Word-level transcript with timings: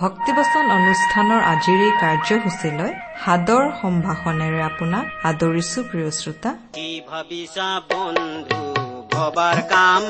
ভক্তিবচন 0.00 0.64
অনুষ্ঠানৰ 0.78 1.40
আজিৰ 1.52 1.80
এই 1.86 1.92
কাৰ্যসূচীলৈ 2.02 2.92
সাদৰ 3.24 3.64
সম্ভাষণেৰে 3.82 4.60
আপোনাক 4.62 5.04
আদৰিছো 5.30 5.78
প্ৰিয় 5.90 6.10
শ্ৰোতা। 6.10 6.50
কি 6.76 6.88
ভাবিছা 7.10 7.68
বন্ধু 7.90 8.62
ভবাৰ 9.12 9.58
কাম 9.72 10.02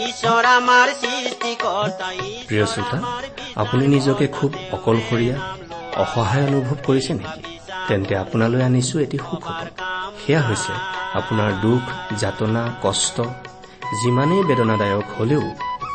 ঈশ্বৰ 0.00 0.42
আমাৰ 0.58 0.86
সৃষ্টিকৰ্তা 1.00 2.08
প্ৰিয় 2.48 2.66
শ্ৰোতা 2.66 2.98
আপুনি 3.56 3.84
নিজকে 3.86 4.26
খুব 4.36 4.50
অকলশৰীয়া 4.72 5.36
অসহায় 5.96 6.44
অনুভৱ 6.46 6.76
কৰিছে 6.86 7.12
নেকি? 7.14 7.53
তেন্তে 7.88 8.14
আপোনালৈ 8.16 8.60
আনিছো 8.62 8.96
এটি 8.98 9.18
সুখবৰ 9.18 9.66
সেয়া 10.26 10.40
হৈছে 10.40 10.72
আপোনাৰ 11.18 11.50
দুখ 11.62 11.82
যাতনা 12.20 12.62
কষ্ট। 12.82 13.16
যিমানেই 14.00 14.42
বেদনাদায়ক 14.42 15.06
হলেও 15.18 15.44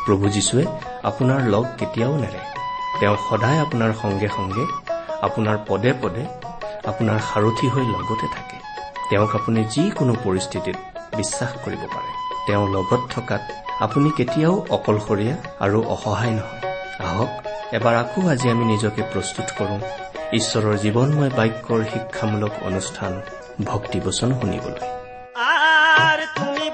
প্ৰভু 0.06 0.24
যীশুৱে 0.34 0.64
আপোনাৰ 1.04 1.40
লগ 1.54 1.64
কেতিয়াও 1.78 2.14
নেৰে। 2.16 2.42
তেওঁ 3.00 3.16
সদায় 3.28 3.58
আপোনাৰ 3.64 3.90
সংগে 4.02 4.28
সংগে 4.36 4.64
আপোনাৰ 5.26 5.56
পদে 5.68 5.92
পদে 6.02 6.24
আপোনাৰ 6.90 7.18
সাৰথি 7.30 7.66
হৈ 7.68 7.84
লগতে 7.94 8.26
থাকে। 8.36 8.56
তেওঁক 9.10 9.32
আপুনি 9.34 9.60
যিকোনো 9.64 10.14
পৰিস্থিতিত 10.24 10.76
বিশ্বাস 11.16 11.50
কৰিব 11.64 11.82
পাৰে। 11.94 12.10
তেওঁ 12.46 12.64
লগত 12.74 13.02
থকাত 13.10 13.42
আপুনি 13.80 14.08
কেতিয়াও 14.16 14.54
অকলশৰীয়া 14.70 15.36
আৰু 15.60 15.78
অসহায় 15.94 16.30
নহয়। 16.30 16.60
আহক 17.06 17.30
এবাৰ 17.76 17.94
আকৌ 17.94 18.20
আজি 18.28 18.46
আমি 18.50 18.64
নিজকে 18.64 19.02
প্ৰস্তুত 19.12 19.48
কৰোঁ। 19.58 19.80
ঈশ্বৰৰ 20.38 20.76
জীৱনময় 20.82 21.32
বাক্যৰ 21.38 21.80
শিক্ষামূলক 21.92 22.52
অনুষ্ঠান 22.68 23.12
ভক্তিবচন 23.64 24.28
শুনিবলৈ। 24.40 24.80
আৰু 26.06 26.26
তুমি 26.36 26.66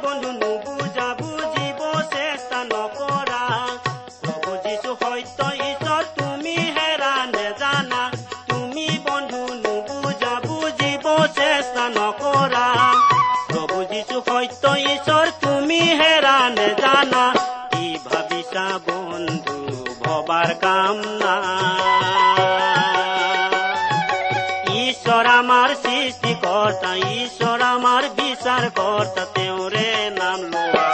সৃষ্টিকৰ্তা 26.17 26.91
ঈশ্বৰ 27.15 27.63
আমাৰ 27.65 28.07
বিচাৰ 28.17 28.65
কৰ্তা 28.79 29.25
তেওঁৰে 29.35 29.89
নাম 30.13 30.41
লোৱা। 30.53 30.87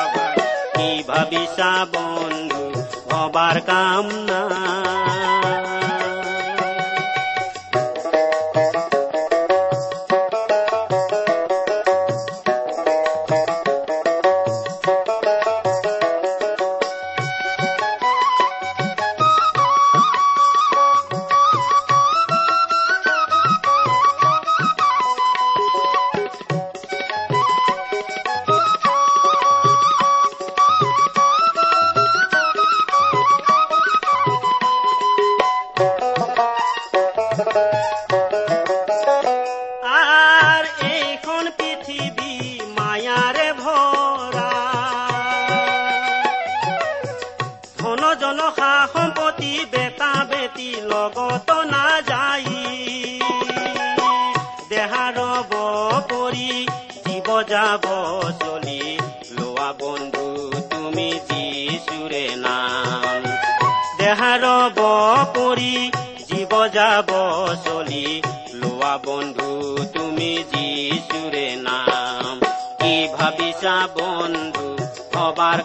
কি 0.74 0.88
ভাবিছা 1.08 1.70
বন্ধু 1.92 2.64
ভবাৰ 3.10 3.60
কাম 3.66 4.10
নাই 4.28 5.91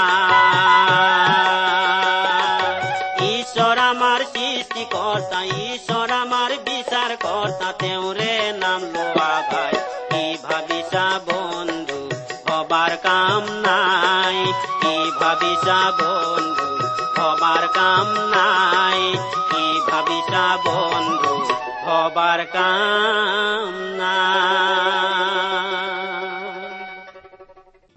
ঈশ্বৰ 3.31 3.76
আমাৰ 3.91 4.20
সৃষ্টিকৰ্তা 4.32 5.41
ঈশ্বৰ 5.65 6.09
আমাৰ 6.20 6.50
বিচাৰ 6.66 7.10
কৰ্তা 7.25 7.69
তেওঁৰে 7.78 8.32
নাম 8.62 8.81
লোৱা 8.94 9.32
ভাই 9.50 9.75
কি 10.10 10.25
ভাবিছা 10.44 11.06
বন্ধু 11.28 12.00
হবাৰ 12.48 12.93
কাম 13.03 13.43
নাই। 13.66 14.37
কি 14.82 14.94
ভাবিছা 15.20 15.81
বন্ধু 15.98 16.69
হবাৰ 17.16 17.64
কাম 17.75 18.09
নাই। 18.34 19.00
কি 19.50 19.64
ভাবিছা 19.88 20.47
বন্ধু 20.66 21.34
হবাৰ 21.87 22.41
কাম 22.53 23.72
নাই। 24.00 25.13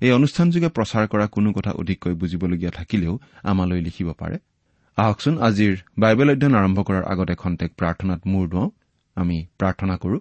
এই 0.00 0.12
অনুষ্ঠানযোগে 0.12 0.68
প্ৰচাৰ 0.68 1.06
কৰা 1.06 1.26
কোনো 1.26 1.52
কথা 1.52 1.70
অধিককৈ 1.70 2.14
বুজিবলগীয়া 2.14 2.70
থাকিলেও 2.70 3.18
আমালৈ 3.42 3.80
লিখিব 3.80 4.12
পাৰে। 4.12 4.38
আহকচোন 4.96 5.38
আজিৰ 5.38 5.76
বাইবেল 5.98 6.30
অধ্যয়ন 6.30 6.54
আৰম্ভ 6.54 6.82
কৰাৰ 6.82 7.04
আগতে 7.04 7.34
খন্তেক 7.34 7.70
প্ৰাৰ্থনাত 7.76 8.20
মূৰ 8.26 8.48
দুৱাওঁ। 8.48 8.70
আমি 9.16 9.46
প্ৰাৰ্থনা 9.58 9.96
কৰো। 9.96 10.18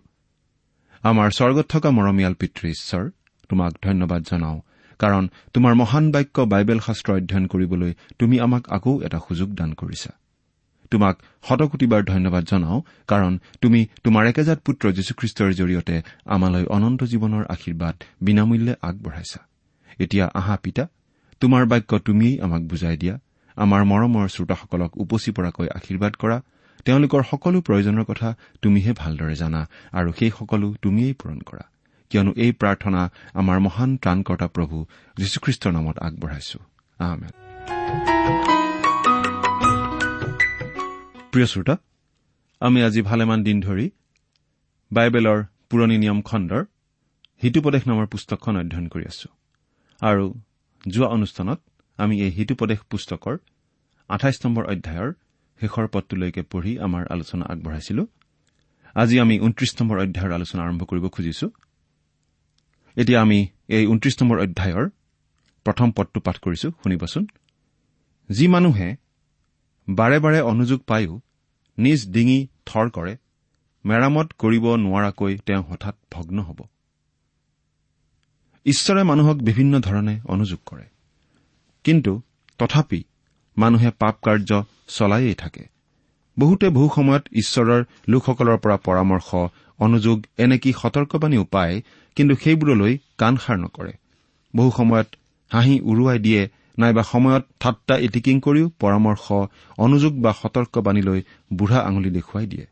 আমাৰ 1.03 1.29
স্বৰ্গত 1.31 1.65
থকা 1.69 1.91
মৰমীয়াল 1.91 2.33
পিতৃ 2.33 2.69
ঈশ্বৰ 2.69 3.09
তোমাক 3.49 3.73
ধন্যবাদ 3.81 4.21
জনাওঁ 4.31 4.59
কাৰণ 4.99 5.27
তোমাৰ 5.53 5.73
মহান 5.75 6.11
বাক্য 6.11 6.41
বাইবেল 6.41 6.79
শাস্ত্ৰ 6.79 7.13
অধ্যয়ন 7.13 7.47
কৰিবলৈ 7.47 7.93
তুমি 8.19 8.39
আমাক 8.39 8.69
আকৌ 8.69 9.01
এটা 9.01 9.19
সুযোগ 9.27 9.55
দান 9.55 9.73
কৰিছা। 9.73 10.11
তোমাক 10.91 11.19
শতকোটিবাৰ 11.43 12.03
ধন্যবাদ 12.03 12.43
জনাওঁ 12.43 12.81
কাৰণ 13.07 13.39
তুমি 13.61 13.87
তোমাৰ 14.03 14.27
একেজাত 14.27 14.59
পুত্ৰ 14.59 14.91
যীশুখ্ৰীষ্টৰ 14.91 15.53
জৰিয়তে 15.53 16.01
আমালৈ 16.25 16.65
অনন্ত 16.65 17.03
জীৱনৰ 17.03 17.43
আশীৰ্বাদ 17.49 17.95
বিনামূল্যে 18.21 18.73
আগবঢ়াইছা। 18.81 19.52
এতিয়া 19.99 20.25
আহা 20.33 20.57
পিতা 20.63 20.87
তোমাৰ 21.39 21.65
বাক্য 21.65 21.99
তুমিয়েই 21.99 22.41
আমাক 22.41 22.61
বুজাই 22.61 22.97
দিয়া। 22.97 23.19
আমাৰ 23.55 23.83
মৰমৰ 23.83 24.27
শ্ৰোতাসকলক 24.27 24.97
উপচি 24.97 25.31
পৰাকৈ 25.31 25.67
আশীৰ্বাদ 25.67 26.13
কৰা। 26.15 26.41
তেওঁলোকৰ 26.85 27.23
সকলো 27.23 27.61
প্ৰয়োজনৰ 27.61 28.03
কথা 28.03 28.35
তুমিহে 28.61 28.93
ভালদৰে 28.93 29.35
জানা 29.35 29.69
আৰু 29.91 30.13
সেই 30.19 30.31
সকলো 30.39 30.73
তুমিয়েই 30.81 31.13
পূৰণ 31.13 31.39
কৰা। 31.39 31.63
কিয়নো 32.09 32.31
এই 32.37 32.51
প্ৰাৰ্থনা 32.51 33.09
আমাৰ 33.33 33.59
মহান 33.59 33.97
ত্ৰাণকৰ্তা 33.97 34.47
প্ৰভু 34.47 34.85
যীশুখ্ৰীষ্টৰ 35.17 35.71
নামত 35.71 35.99
আগবঢ়াইছো। 35.99 36.59
প্ৰিয় 41.31 41.45
শ্ৰোতা 41.45 41.77
আমি 42.59 42.83
আজি 42.83 43.01
ভালেমান 43.01 43.43
দিন 43.43 43.61
ধৰি 43.61 43.89
বাইবেলৰ 44.91 45.43
পুৰণি 45.69 45.97
নিয়ম 45.97 46.21
খণ্ডৰ 46.21 46.65
হিতুপদেশ 47.43 47.87
নামৰ 47.87 48.05
পুস্তকখন 48.07 48.57
অধ্যয়ন 48.57 48.87
কৰি 48.87 49.05
আছো। 49.05 49.42
আৰু 50.03 50.25
যোৱা 50.83 51.07
অনুষ্ঠানত 51.17 51.59
আমি 51.99 52.15
এই 52.25 52.31
হিতুপদেশ 52.37 52.79
পুস্তকৰ 52.91 53.35
আঠাইছ 54.09 54.37
নম্বৰ 54.45 54.63
অধ্যায়ৰ 54.73 55.09
শেষৰ 55.59 55.85
পদটোলৈকে 55.93 56.41
পঢ়ি 56.51 56.71
আমাৰ 56.85 57.03
আলোচনা 57.15 57.43
আগবঢ়াইছিলো। 57.51 58.03
আজি 58.95 59.15
আমি 59.23 59.35
ঊনত্ৰিশ 59.45 59.71
নম্বৰ 59.79 59.97
অধ্যায়ৰ 60.05 60.31
আলোচনা 60.37 60.61
আৰম্ভ 60.65 60.81
কৰিব 60.89 61.05
খুজিছো। 61.15 61.47
এতিয়া 62.97 63.19
আমি 63.21 63.39
এই 63.75 63.83
ঊনত্ৰিশ 63.87 64.15
নম্বৰ 64.21 64.37
অধ্যায়ৰ 64.45 64.85
প্ৰথম 65.65 65.87
পদটো 65.97 66.19
পাঠ 66.25 66.37
কৰিছো 66.45 66.67
শুনিবচোন। 66.81 67.23
যি 68.29 68.45
মানুহে 68.47 68.89
বাৰে 69.87 70.17
বাৰে 70.19 70.39
অনুযোগ 70.51 70.79
পায়ো 70.89 71.13
নিজ 71.77 71.99
ডিঙি 72.15 72.39
থৰ 72.69 72.85
কৰে 72.97 73.13
মেৰামত 73.85 74.27
কৰিব 74.41 74.65
নোৱাৰাকৈ 74.85 75.33
তেওঁ 75.47 75.63
হঠাৎ 75.69 75.95
ভগ্ন 76.11 76.37
হ'ব। 76.47 76.59
ঈশ্বৰে 78.65 79.03
মানুহক 79.03 79.37
বিভিন্ন 79.37 79.79
ধৰণে 79.79 80.19
অনুযোগ 80.25 80.59
কৰে। 80.65 80.85
কিন্তু 81.83 82.21
তথাপি 82.59 83.03
মানুহে 83.57 83.89
পাপ 83.91 84.15
কাৰ্য 84.21 84.63
চলায়েই 84.87 85.33
থাকে। 85.33 85.63
বহুতে 86.39 86.69
বহু 86.69 86.89
সময়ত 86.95 87.23
ঈশ্বৰৰ 87.31 87.83
লোকসকলৰ 88.07 88.57
পৰা 88.57 88.77
পৰামৰ্শ 88.77 89.29
অনুযোগ 89.79 90.17
এনেকি 90.37 90.73
সতৰ্কবাণীও 90.73 91.43
পায় 91.43 91.81
কিন্তু 92.15 92.35
সেইবোৰলৈ 92.35 92.97
কাণ 93.17 93.37
সাৰ 93.37 93.57
নকৰে। 93.57 93.93
বহু 94.55 94.71
সময়ত 94.71 95.07
হাঁহি 95.51 95.79
উৰুৱাই 95.79 96.19
দিয়ে 96.19 96.49
নাইবা 96.77 97.03
সময়ত 97.03 97.43
ঠাট্টা 97.59 97.97
ইটিকিং 97.97 98.39
কৰিও 98.39 98.69
পৰামৰ্শ 98.79 99.25
অনুযোগ 99.77 100.13
বা 100.21 100.33
সতৰ্কবাণীলৈ 100.33 101.21
বুঢ়া 101.53 101.79
আঙুলি 101.79 102.09
দেখুৱাই 102.09 102.45
দিয়ে। 102.47 102.65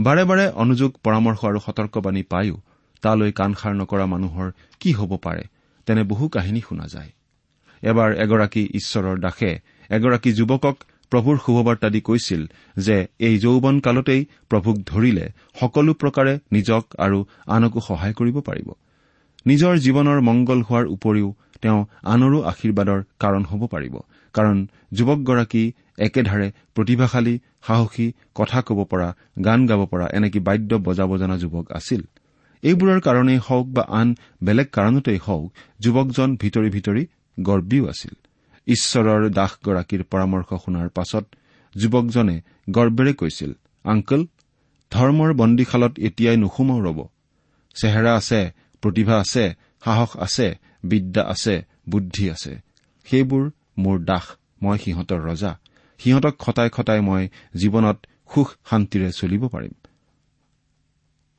বাৰে 0.00 0.24
বাৰে 0.24 0.52
অনুযোগ 0.54 0.90
পৰামৰ্শ 1.04 1.44
আৰু 1.44 1.58
সতৰ্কবাণী 1.66 2.22
পায়ো 2.22 2.56
তালৈ 3.04 3.30
কাণ 3.38 3.50
সাৰ 3.60 3.74
নকৰা 3.80 4.06
মানুহৰ 4.14 4.48
কি 4.80 4.90
হ'ব 4.98 5.12
পাৰে? 5.16 5.44
তেনে 5.86 6.02
বহু 6.04 6.24
কাহিনী 6.28 6.60
শুনা 6.68 6.86
যায়। 6.94 7.10
এবাৰ 7.82 8.10
এগৰাকী 8.24 8.62
ঈশ্বৰৰ 8.80 9.16
দাসে 9.24 9.50
এগৰাকী 9.90 10.30
যুৱকক 10.38 10.76
প্ৰভুৰ 11.12 11.36
শুভবাৰ্তা 11.44 11.88
দি 11.94 12.00
কৈছিল 12.00 12.42
যে 12.76 12.96
এই 13.26 13.34
যৌৱন 13.38 13.76
কালতেই 13.86 14.22
প্ৰভুক 14.50 14.76
ধৰিলে 14.90 15.26
সকলো 15.60 15.92
প্ৰকাৰে 16.02 16.32
নিজক 16.52 16.82
আৰু 16.98 17.18
আনকো 17.46 17.80
সহায় 17.88 18.14
কৰিব 18.18 18.36
পাৰিব। 18.48 18.68
নিজৰ 19.46 19.74
জীৱনৰ 19.84 20.18
মংগল 20.28 20.60
হোৱাৰ 20.62 20.84
উপৰিও 20.96 21.28
তেওঁ 21.62 21.80
আনৰো 22.12 22.38
আশীৰ্বাদৰ 22.52 23.00
কাৰণ 23.22 23.42
হ'ব 23.50 23.62
পাৰিব। 23.66 23.94
কাৰণ 24.34 24.56
যুৱকগৰাকী 24.92 25.64
একেধাৰে 25.98 26.48
প্ৰতিভাশালী 26.74 27.34
সাহসী 27.66 28.06
কথা 28.34 28.60
কব 28.68 28.78
পৰা 28.90 29.08
গান 29.44 29.60
গাব 29.66 29.80
পৰা 29.92 30.06
এনেকৈ 30.18 30.40
বাদ্য 30.48 30.70
বজাব 30.86 31.10
জনা 31.16 31.36
যুৱক 31.38 31.66
আছিল। 31.72 32.02
এইবোৰৰ 32.64 33.00
কাৰণেই 33.00 33.40
হওক 33.46 33.66
বা 33.76 33.82
আন 34.00 34.08
বেলেগ 34.44 34.68
কাৰণতেই 34.72 35.18
হওক 35.26 35.44
যুৱকজন 35.80 36.28
ভিতৰি 36.42 36.68
ভিতৰি 36.76 37.02
গৰ্বীও 37.38 37.84
আছিল। 37.88 38.14
ঈশ্বৰৰ 38.66 39.22
দাসগৰাকীৰ 39.38 40.02
পৰামৰ্শ 40.12 40.48
শুনাৰ 40.64 40.88
পাছত 40.88 41.24
যুৱকজনে 41.74 42.36
গৰ্বেৰে 42.70 43.12
কৈছিল 43.20 43.50
আংকল 43.84 44.20
ধৰ্মৰ 44.92 45.30
বন্দীশালত 45.32 45.92
এতিয়াই 45.98 46.36
নুসুমাও 46.36 46.80
ৰব। 46.80 46.98
চেহেৰা 47.76 48.12
আছে 48.14 48.40
প্ৰতিভা 48.82 49.16
আছে 49.18 49.44
সাহস 49.84 50.10
আছে 50.16 50.46
বিদ্যা 50.84 51.22
আছে 51.24 51.54
বুদ্ধি 51.88 52.24
আছে। 52.30 52.52
সেইবোৰ 53.06 53.44
মোৰ 53.78 53.96
দাস 54.04 54.26
মই 54.62 54.76
সিহঁতৰ 54.78 55.20
ৰজা। 55.28 55.52
সিহঁতক 56.00 56.34
খটাই 56.38 56.68
খটাই 56.70 57.00
মই 57.00 57.22
জীৱনত 57.56 57.98
সুখ 58.30 58.48
শান্তিৰে 58.70 59.08
চলিব 59.12 59.42
পাৰিম। 59.48 59.74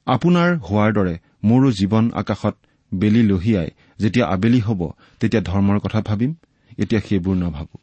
আপোনাৰ 0.07 0.49
হোৱাৰ 0.67 0.91
দৰে 0.97 1.15
মোৰো 1.43 1.69
জীৱন 1.71 2.05
আকাশত 2.21 2.55
বেলি 2.91 3.21
লহিয়াই 3.23 3.69
যেতিয়া 3.99 4.25
আবেলি 4.25 4.59
হ'ব 4.59 4.81
তেতিয়া 5.19 5.41
ধৰ্মৰ 5.41 5.77
কথা 5.79 5.99
ভাবিম 6.01 6.31
এতিয়া 6.77 7.01
সেইবোৰ 7.07 7.35
নাভাবো। 7.35 7.75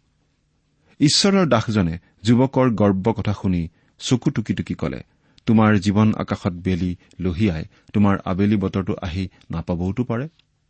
ঈশ্বৰৰ 1.00 1.46
দাসজনে 1.46 1.94
যুৱকৰ 2.24 2.68
গৰ্ব 2.80 3.06
কথা 3.12 3.32
শুনি 3.32 3.62
চকু 4.00 4.28
টুকি 4.30 4.52
টুকি 4.54 4.74
কলে 4.74 5.00
তোমাৰ 5.46 5.70
জীৱন 5.84 6.08
আকাশত 6.22 6.54
বেলি 6.66 6.90
লহিয়াই 7.20 7.64
তোমাৰ 7.92 8.14
আবেলি 8.24 8.56
বতৰটো 8.56 8.92
আহি 9.02 9.24
নাপাবওতো 9.50 10.02
পাৰে 10.04 10.26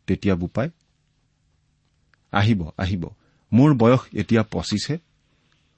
তেতিয়া 0.07 0.35
বোপাই। 0.35 0.69
আহিব 2.33 2.61
আহিব 2.77 3.03
মোৰ 3.51 3.69
বয়স 3.81 4.01
এতিয়া 4.21 4.43
পঁচিছহে 4.53 4.95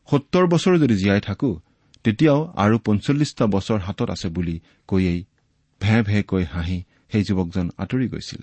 সত্তৰ 0.07 0.45
বছৰ 0.47 0.73
যদি 0.77 0.95
জীয়াই 0.95 1.21
থাকো 1.21 1.49
তেতিয়াও 2.05 2.39
আৰু 2.55 2.75
পঞ্চল্লিছটা 2.85 3.45
বছৰ 3.45 3.79
হাতত 3.79 4.09
আছে 4.09 4.27
বুলি 4.29 4.55
কৈয়েই 4.89 5.19
ভে 5.81 6.01
ভেকৈ 6.01 6.43
হাঁহি 6.43 6.83
সেই 7.11 7.23
যুৱকজন 7.23 7.69
আঁতৰি 7.77 8.07
গৈছিল। 8.07 8.41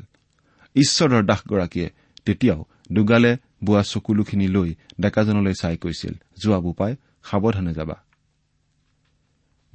ঈশ্বৰৰ 0.77 1.23
দাসগৰাকীয়ে 1.23 1.89
তেতিয়াও 2.25 2.65
দুগালে 2.93 3.37
বোৱা 3.65 3.83
চকুলোখিনি 3.83 4.47
লৈ 4.49 4.75
ডেকাজনলৈ 5.01 5.55
চাই 5.55 5.77
কৈছিল 5.77 6.15
যোৱা 6.43 6.59
বোপাই 6.59 6.93
সাৱধানে 7.25 7.73
যাবা। 7.75 7.97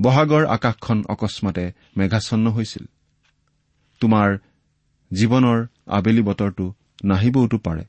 বহাগৰ 0.01 0.45
আকাশখন 0.45 1.04
অকস্মাতে 1.09 1.71
মেঘাচ্ছন্ন 1.98 2.45
হৈছিল। 2.50 2.86
তোমাৰ 4.01 4.38
জীৱনৰ 5.13 5.68
আবেলি 5.88 6.21
বতৰটো 6.21 6.74
নাহিবওতো 7.03 7.57
পাৰে। 7.57 7.83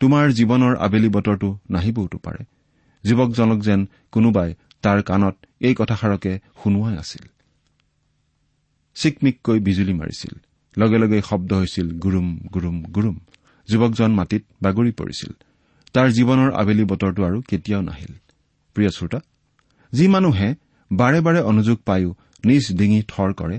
তোমাৰ 0.00 0.24
জীৱনৰ 0.30 0.76
আবেলি 0.76 1.08
বতৰটো 1.08 1.58
নাহিবওতো 1.70 2.18
পাৰে। 2.18 2.42
যুৱকজনক 3.04 3.58
যেন 3.58 3.80
কোনোবাই 4.12 4.54
তাৰ 4.82 5.02
কাণত 5.02 5.34
এই 5.60 5.74
কথাষাৰকে 5.74 6.32
শুনোৱাই 6.62 6.96
আছিল। 6.98 7.24
চিকমিককৈ 9.00 9.58
বিজুলী 9.60 9.94
মাৰিছিল। 9.94 10.34
লগে 10.76 10.98
লগে 10.98 11.18
শব্দ 11.22 11.50
হৈছিল 11.52 11.86
গুৰুম 11.98 12.28
গুৰুম 12.54 12.76
গুৰুম। 12.82 13.16
যুৱকজন 13.68 14.10
মাটিত 14.12 14.42
বাগৰি 14.62 14.92
পৰিছিল। 14.92 15.32
তাৰ 15.94 16.08
জীৱনৰ 16.10 16.50
আবেলি 16.52 16.84
বতৰটো 16.84 17.20
আৰু 17.24 17.38
কেতিয়াও 17.40 17.82
নাহিল। 17.82 18.12
প্ৰিয় 18.76 18.90
শ্ৰোতা 18.90 19.20
যি 19.92 20.04
মানুহে 20.08 20.48
বাৰে 20.92 21.20
বাৰে 21.20 21.40
অনুযোগ 21.40 21.78
পায়ো 21.84 22.10
নিজ 22.44 22.64
ডিঙি 22.72 23.00
থৰ 23.08 23.30
কৰে 23.32 23.56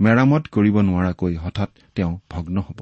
মেৰামত 0.00 0.44
কৰিব 0.48 0.76
নোৱাৰাকৈ 0.80 1.34
হঠাৎ 1.36 1.70
তেওঁ 1.94 2.12
ভগ্ন 2.30 2.56
হ'ব। 2.60 2.80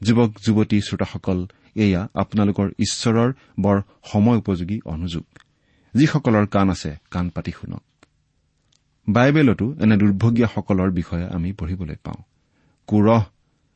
যুৱক 0.00 0.30
যুৱতী 0.44 0.78
শ্ৰোতাসকল 0.80 1.38
এয়া 1.76 2.02
আপোনালোকৰ 2.14 2.68
ঈশ্বৰৰ 2.78 3.30
বৰ 3.60 3.76
সময় 4.04 4.38
উপযোগী 4.38 4.78
অনুযোগ। 4.84 5.24
যিসকলৰ 5.94 6.46
কাণ 6.46 6.66
আছে 6.70 6.90
কাণ 7.10 7.24
পাতি 7.28 7.50
শুনক। 7.50 7.82
বাইবেলতো 9.08 9.74
এনে 9.80 9.96
দুৰ্ভগীয়াসকলৰ 9.96 10.90
বিষয়ে 10.90 11.26
আমি 11.26 11.52
পঢ়িবলৈ 11.52 11.96
পাওঁ। 12.04 12.22
কোৰহ 12.86 13.24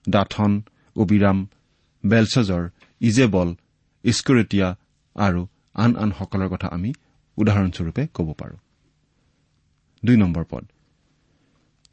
ডাঠন 0.08 0.62
অবিৰাম 0.96 1.46
বেলচজৰ 2.06 2.68
ইজেবল 3.00 3.54
ইস্কৰেটিয়া 4.04 4.76
আৰু 5.16 5.46
আন 5.74 5.96
আনসকলৰ 5.96 6.48
কথা 6.48 6.68
আমি 6.68 6.92
উদাহৰণস্বৰূপে 7.36 8.06
ক'ব 8.14 8.32
পাৰো। 8.32 8.56
পদ। 10.50 10.64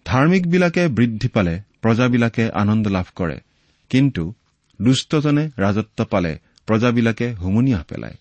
ধাৰ্মিকবিলাকে 0.06 0.88
বৃদ্ধি 0.88 1.28
পালে 1.28 1.62
প্ৰজাবিলাকে 1.82 2.52
আনন্দ 2.52 2.88
লাভ 2.88 3.06
কৰে 3.16 3.40
কিন্তু 3.90 4.34
দুষ্টজনে 4.82 5.50
ৰাজত্ব 5.58 6.06
পালে 6.06 6.40
প্ৰজাবিলাকে 6.66 7.34
হুমুনিয়াহ 7.34 7.84
পেলায়। 7.84 8.18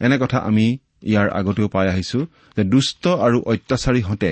এনে 0.00 0.18
কথা 0.18 0.38
আমি 0.38 0.78
ইয়াৰ 1.02 1.28
আগতেও 1.30 1.68
পাই 1.68 1.88
আহিছো 1.88 2.20
যে 2.56 2.64
দুষ্ট 2.64 3.06
আৰু 3.06 3.38
অত্যাচাৰীহঁতে 3.42 4.30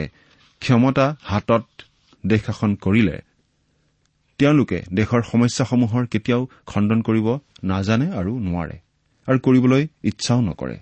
ক্ষমতা 0.61 1.17
হাতত 1.23 1.65
দেশ 2.27 2.41
শাসন 2.47 2.75
কৰিলে। 2.75 3.17
তেওঁলোকে 4.39 4.79
দেশৰ 4.93 5.23
সমস্যাসমূহৰ 5.23 6.07
কেতিয়াও 6.07 6.49
খণ্ডন 6.67 7.01
কৰিব 7.03 7.27
নাজানে 7.65 8.07
আৰু 8.13 8.33
নোৱাৰে 8.39 8.77
আৰু 9.29 9.39
কৰিবলৈ 9.39 9.83
ইচ্ছাও 10.03 10.41
নকৰে। 10.41 10.77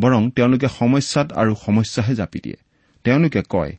বৰং 0.00 0.30
তেওঁলোকে 0.30 0.68
সমস্যাত 0.68 1.32
আৰু 1.32 1.54
সমস্যাহে 1.54 2.14
জাপি 2.14 2.38
দিয়ে। 2.40 2.56
তেওঁলোকে 3.04 3.42
কয় 3.48 3.72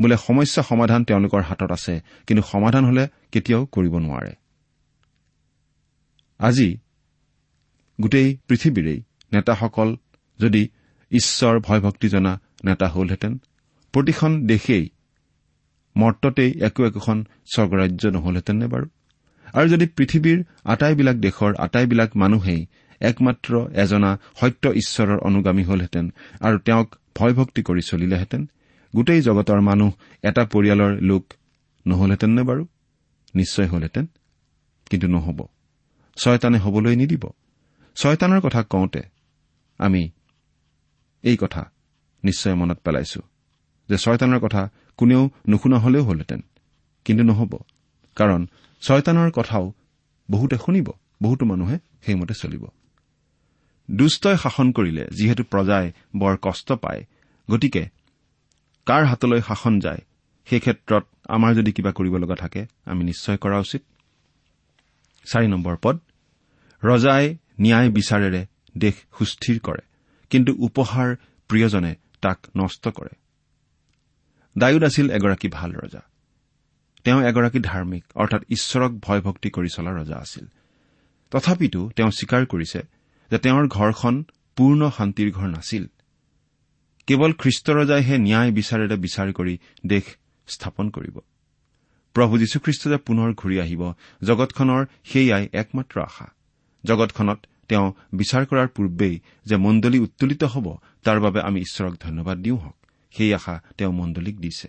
বোলে 0.00 0.16
সমস্যা 0.16 0.62
সমাধান 0.62 1.04
তেওঁলোকৰ 1.04 1.42
হাতত 1.42 1.70
আছে 1.72 2.00
কিন্তু 2.26 2.42
সমাধান 2.42 2.84
হলে 2.84 3.08
কেতিয়াও 3.32 3.66
কৰিব 3.66 3.94
নোৱাৰে। 3.98 4.32
আজি 6.40 6.78
গোটেই 8.00 8.36
পৃথিৱীৰেই 8.48 9.02
নেতাসকল 9.32 9.96
যদি 10.38 10.68
ঈশ্বৰ 11.12 11.60
ভয়ভক্তি 11.60 12.08
জনা 12.08 12.40
নেতা 12.64 12.88
হলহেঁতেন। 12.88 13.38
প্ৰতিখন 13.92 14.46
দেশেই 14.46 14.88
মৰ্ততেই 15.96 16.52
একো 16.60 16.84
একোখন 16.86 17.24
স্বৰ্গৰাজ্য 17.54 18.08
নহলহেঁতেননে 18.08 18.66
বাৰু? 18.66 18.86
আৰু 19.52 19.68
যদি 19.68 19.86
পৃথিৱীৰ 19.86 20.44
আটাইবিলাক 20.64 21.16
দেশৰ 21.16 21.54
আটাইবিলাক 21.54 22.16
মানুহেই 22.16 22.66
একমাত্ৰ 23.00 23.70
এজনা 23.74 24.18
সত্য 24.40 24.68
ঈশ্বৰৰ 24.68 25.18
অনুগামী 25.18 25.64
হলহেঁতেন 25.64 26.12
আৰু 26.40 26.58
তেওঁক 26.58 26.94
ভয়ভক্তি 27.16 27.62
কৰি 27.62 27.80
চলিলেহেঁতেন 27.82 28.50
গোটেই 28.96 29.22
জগতৰ 29.22 29.60
মানুহ 29.60 29.92
এটা 30.22 30.42
পৰিয়ালৰ 30.44 31.00
লোক 31.00 31.32
নহলহেঁতেননে 31.86 32.42
বাৰু? 32.42 32.66
নিশ্চয় 33.34 33.66
হলহেঁতেন 33.66 34.06
কিন্তু 34.90 35.08
নহ'ব। 35.08 35.46
ছয়তানে 36.16 36.58
হবলৈ 36.58 36.96
নিদিব। 36.96 37.30
ছয়তানৰ 37.96 38.40
কথা 38.40 38.62
কওঁতে 38.62 39.02
আমি 39.78 40.10
এই 41.22 41.36
কথা 41.36 41.70
নিশ্চয় 42.24 42.54
মনত 42.54 42.78
পেলাইছো 42.84 43.20
যে 43.88 43.96
ছয়তানৰ 43.98 44.40
কথা 44.40 44.62
কোনেও 44.96 45.30
নুশুনা 45.48 45.78
হলেও 45.78 46.02
হলহেঁতেন। 46.04 46.40
কিন্তু 47.04 47.24
নহ'ব 47.24 47.52
কাৰণ 48.16 48.46
ছয়তানৰ 48.82 49.30
কথাও 49.30 49.72
বহুতে 50.30 50.56
শুনিব 50.56 50.88
বহুতো 51.22 51.44
মানুহে 51.44 51.78
সেইমতে 52.02 52.34
চলিব। 52.34 52.64
দুষ্টই 53.90 54.36
শাসন 54.36 54.72
কৰিলে 54.72 55.04
যিহেতু 55.12 55.42
প্ৰজাই 55.44 55.92
বৰ 56.16 56.36
কষ্ট 56.42 56.72
পায় 56.72 57.02
গতিকে 57.50 57.82
কাৰ 58.86 59.02
হাতলৈ 59.04 59.40
শাসন 59.40 59.80
যায় 59.80 60.02
সেই 60.46 60.60
ক্ষেত্ৰত 60.60 61.04
আমাৰ 61.28 61.54
যদি 61.54 61.72
কিবা 61.72 61.92
কৰিব 61.92 62.14
লগা 62.16 62.34
থাকে 62.34 62.66
আমি 62.84 63.04
নিশ্চয় 63.04 63.36
কৰা 63.36 63.58
উচিত। 63.58 63.82
চাৰি 65.26 65.46
নম্বৰ 65.46 65.76
পদ 65.82 65.96
ৰজাই 66.82 67.24
ন্যায় 67.60 67.88
বিচাৰেৰে 67.90 68.46
দেশ 68.78 68.94
সুস্থিৰ 69.18 69.58
কৰে। 69.60 69.84
কিন্তু 70.32 70.52
উপহাৰ 70.58 71.16
প্ৰিয়জনে 71.48 71.94
তাক 72.20 72.38
নষ্ট 72.56 72.88
কৰে। 72.88 73.14
ডায়ুদ 74.58 74.84
আছিল 74.84 75.10
এগৰাকী 75.10 75.48
ভাল 75.48 75.72
ৰজা। 75.72 76.00
তেওঁ 77.04 77.20
এগৰাকী 77.22 77.60
ধাৰ্মিক 77.60 78.04
অৰ্থাৎ 78.14 78.42
ঈশ্বৰক 78.50 78.92
ভয় 78.92 79.20
ভক্তি 79.20 79.50
কৰি 79.50 79.68
চলা 79.74 79.90
ৰজা 79.90 80.16
আছিল। 80.16 80.46
তথাপিতো 81.30 81.90
তেওঁ 81.96 82.10
স্বীকাৰ 82.10 82.46
কৰিছে 82.46 82.80
যে 83.30 83.38
তেওঁৰ 83.38 83.68
ঘৰখন 83.68 84.24
পূৰ্ণ 84.56 84.90
শান্তিৰ 84.90 85.32
ঘৰ 85.32 85.48
নাছিল। 85.48 85.86
কেৱল 87.06 87.32
খ্ৰীষ্ট 87.32 87.70
ৰজাইহে 87.70 88.18
ন্যায় 88.18 88.50
বিচাৰেৰে 88.52 88.96
বিচাৰ 88.96 89.32
কৰি 89.32 89.58
দেশ 89.86 90.04
স্থাপন 90.46 90.90
কৰিব। 90.90 91.18
প্ৰভু 92.14 92.38
যীশুখ্ৰীষ্ট 92.38 92.88
যে 92.88 92.96
পুনৰ 92.96 93.34
ঘূৰি 93.34 93.60
আহিব 93.60 93.92
জগতখনৰ 94.22 94.86
সেয়াই 95.04 95.48
একমাত্ৰ 95.52 96.00
আশা। 96.00 96.26
জগতখনত 96.84 97.46
তেওঁ 97.72 97.92
বিচাৰ 98.12 98.46
কৰাৰ 98.46 98.68
পূৰ্বেই 98.68 99.20
যে 99.44 99.56
মণ্ডলী 99.56 99.98
উত্তোলিত 99.98 100.44
হ'ব 100.44 100.66
তাৰ 101.04 101.20
বাবে 101.20 101.40
আমি 101.40 101.60
ঈশ্বৰক 101.60 101.94
ধন্যবাদ 102.00 102.38
দিওঁ 102.38 102.58
হওক। 102.58 102.76
সেই 103.16 103.34
আশা 103.34 103.62
তেওঁ 103.78 103.92
মণ্ডলীক 103.92 104.40
দিছে। 104.40 104.68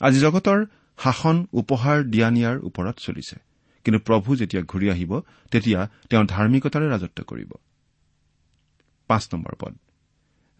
আজি 0.00 0.20
জগতৰ 0.20 0.66
শাসন 0.98 1.46
উপহাৰ 1.52 2.02
দিয়া 2.02 2.30
নিয়াৰ 2.30 2.58
ওপৰত 2.58 2.96
চলিছে। 2.98 3.36
কিন্তু 3.84 3.98
প্ৰভু 3.98 4.36
যেতিয়া 4.36 4.62
ঘূৰি 4.62 4.90
আহিব 4.90 5.20
তেতিয়া 5.50 5.88
তেওঁ 6.10 6.24
ধাৰ্মিকতাৰে 6.24 6.88
ৰাজত্ব 6.88 7.24
কৰিব। 7.24 7.52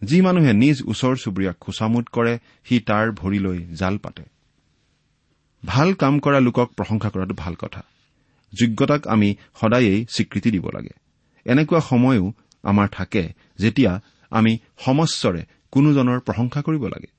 যি 0.03 0.21
মানুহে 0.21 0.53
নিজ 0.53 0.83
ওচৰ 0.85 1.15
চুবুৰীয়াক 1.15 1.57
খোচামোদ 1.59 2.05
কৰে 2.07 2.39
সি 2.63 2.79
তাৰ 2.79 3.11
ভৰিলৈ 3.11 3.57
জাল 3.75 3.97
পাতে। 3.97 4.23
ভাল 5.65 5.93
কাম 5.93 6.19
কৰা 6.19 6.39
লোকক 6.39 6.71
প্ৰশংসা 6.77 7.09
কৰাটো 7.09 7.35
ভাল 7.37 7.55
কথা। 7.55 7.83
যোগ্যতাক 8.53 9.07
আমি 9.07 9.35
সদায়েই 9.61 10.05
স্বীকৃতি 10.09 10.51
দিব 10.51 10.65
লাগে। 10.69 10.93
এনেকুৱা 11.45 11.79
সময়ো 11.79 12.33
আমাৰ 12.63 12.87
থাকে 12.87 13.23
যেতিয়া 13.59 14.01
আমি 14.31 14.57
সমস্বৰে 14.77 15.41
কোনোজনৰ 15.71 16.19
প্ৰশংসা 16.19 16.61
কৰিব 16.61 16.83
লাগে। 16.85 17.09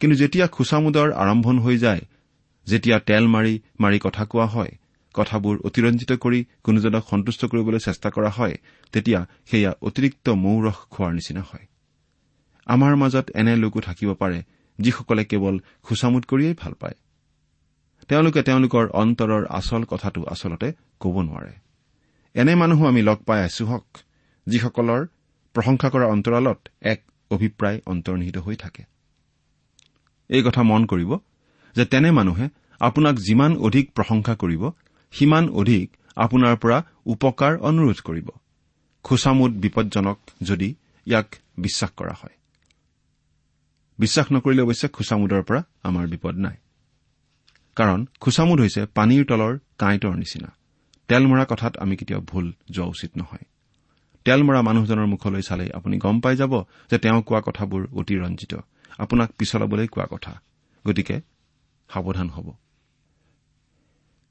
কিন্তু 0.00 0.16
যেতিয়া 0.16 0.46
খোচামোদৰ 0.46 1.12
আৰম্ভণ 1.12 1.58
হৈ 1.58 1.78
যায় 1.78 2.00
যেতিয়া 2.66 2.98
তেল 2.98 3.26
মাৰি 3.26 3.54
মাৰি 3.80 3.98
কথা 3.98 4.24
কোৱা 4.24 4.46
হয় 4.46 4.72
কথাবোৰ 5.14 5.54
অতিৰঞ্জিত 5.58 6.12
কৰি 6.12 6.44
কোনোজনক 6.62 7.02
সন্তুষ্ট 7.10 7.44
কৰিবলৈ 7.44 7.78
চেষ্টা 7.78 8.10
কৰা 8.10 8.30
হয় 8.30 8.54
তেতিয়া 8.92 9.26
সেয়া 9.50 9.72
অতিৰিক্ত 9.82 10.26
মৌৰস 10.28 10.74
খোৱাৰ 10.90 11.12
নিচিনা 11.12 11.40
হয়। 11.40 11.66
আমাৰ 12.66 12.96
মাজত 12.96 13.26
এনে 13.34 13.56
লোকো 13.56 13.80
থাকিব 13.80 14.14
পাৰে 14.14 14.42
যিসকলে 14.78 15.24
কেৱল 15.24 15.58
খোচামোদ 15.82 16.22
কৰিয়েই 16.24 16.54
ভাল 16.60 16.72
পায়। 16.72 16.94
তেওঁলোকে 18.08 18.42
তেওঁলোকৰ 18.42 18.88
অন্তৰৰ 18.92 19.46
আচল 19.50 19.84
কথাটো 19.84 20.24
আচলতে 20.24 20.72
ক'ব 21.00 21.22
নোৱাৰে। 21.22 21.52
এনে 22.34 22.54
মানুহো 22.54 22.86
আমি 22.86 23.02
লগ 23.02 23.18
পাই 23.24 23.44
আছো 23.44 23.66
হওক 23.66 23.86
যিসকলৰ 24.46 25.06
প্ৰশংসা 25.54 25.88
কৰা 25.90 26.06
অন্তৰালত 26.06 26.68
এক 26.82 27.00
অভিপ্ৰায় 27.30 27.80
অন্তৰ্নিহিত 27.86 28.36
হৈ 28.36 28.56
থাকে। 28.56 28.82
এই 30.28 30.42
কথা 30.42 30.62
মন 30.62 30.86
কৰিব 30.86 31.18
যে 31.76 31.84
তেনে 31.84 32.10
মানুহে 32.10 32.48
আপোনাক 32.80 33.14
যিমান 33.16 33.56
অধিক 33.56 33.92
প্ৰশংসা 33.92 34.34
কৰিব 34.34 34.70
সিমান 35.12 35.48
অধিক 35.48 35.96
আপোনাৰ 36.16 36.56
পৰা 36.56 36.82
উপকাৰ 37.06 37.58
অনুৰোধ 37.58 37.98
কৰিব। 38.04 38.28
খোচামোদ 39.02 39.52
বিপদজনক 39.52 40.18
যদি 40.42 40.74
ইয়াক 41.06 41.34
বিশ্বাস 41.58 41.90
কৰা 41.96 42.14
হয়। 42.22 42.34
বিশ্বাস 43.98 44.32
নকৰিলে 44.32 44.62
অৱশ্যে 44.62 44.88
খোচামোদৰ 44.88 45.42
পৰা 45.42 45.62
আমাৰ 45.82 46.06
বিপদ 46.06 46.34
নাই। 46.36 46.56
কাৰণ 47.76 48.06
খোচামোদ 48.20 48.60
হৈছে 48.60 48.86
পানীৰ 48.86 49.24
তলৰ 49.24 49.58
কাঁইটৰ 49.78 50.14
নিচিনা। 50.16 50.50
তেল 51.08 51.26
মৰা 51.26 51.44
কথাত 51.44 51.76
আমি 51.76 51.96
কেতিয়াও 51.96 52.22
ভুল 52.22 52.52
যোৱা 52.70 52.86
উচিত 52.86 53.10
নহয়। 53.16 53.44
তেল 54.24 54.42
মৰা 54.42 54.62
মানুহজনৰ 54.62 55.06
মুখলৈ 55.06 55.42
চালেই 55.42 55.70
আপুনি 55.70 55.98
গম 55.98 56.20
পাই 56.20 56.36
যাব 56.36 56.52
যে 56.90 56.98
তেওঁ 56.98 57.22
কোৱা 57.22 57.40
কথাবোৰ 57.40 57.88
অতি 57.92 58.14
ৰঞ্জিত। 58.18 58.52
আপোনাক 58.98 59.30
পিছলাবলৈ 59.38 59.86
কোৱা 59.86 60.06
কথা। 60.10 60.32
গতিকে 60.86 61.20
সাৱধান 61.88 62.28
হ'ব। 62.28 62.52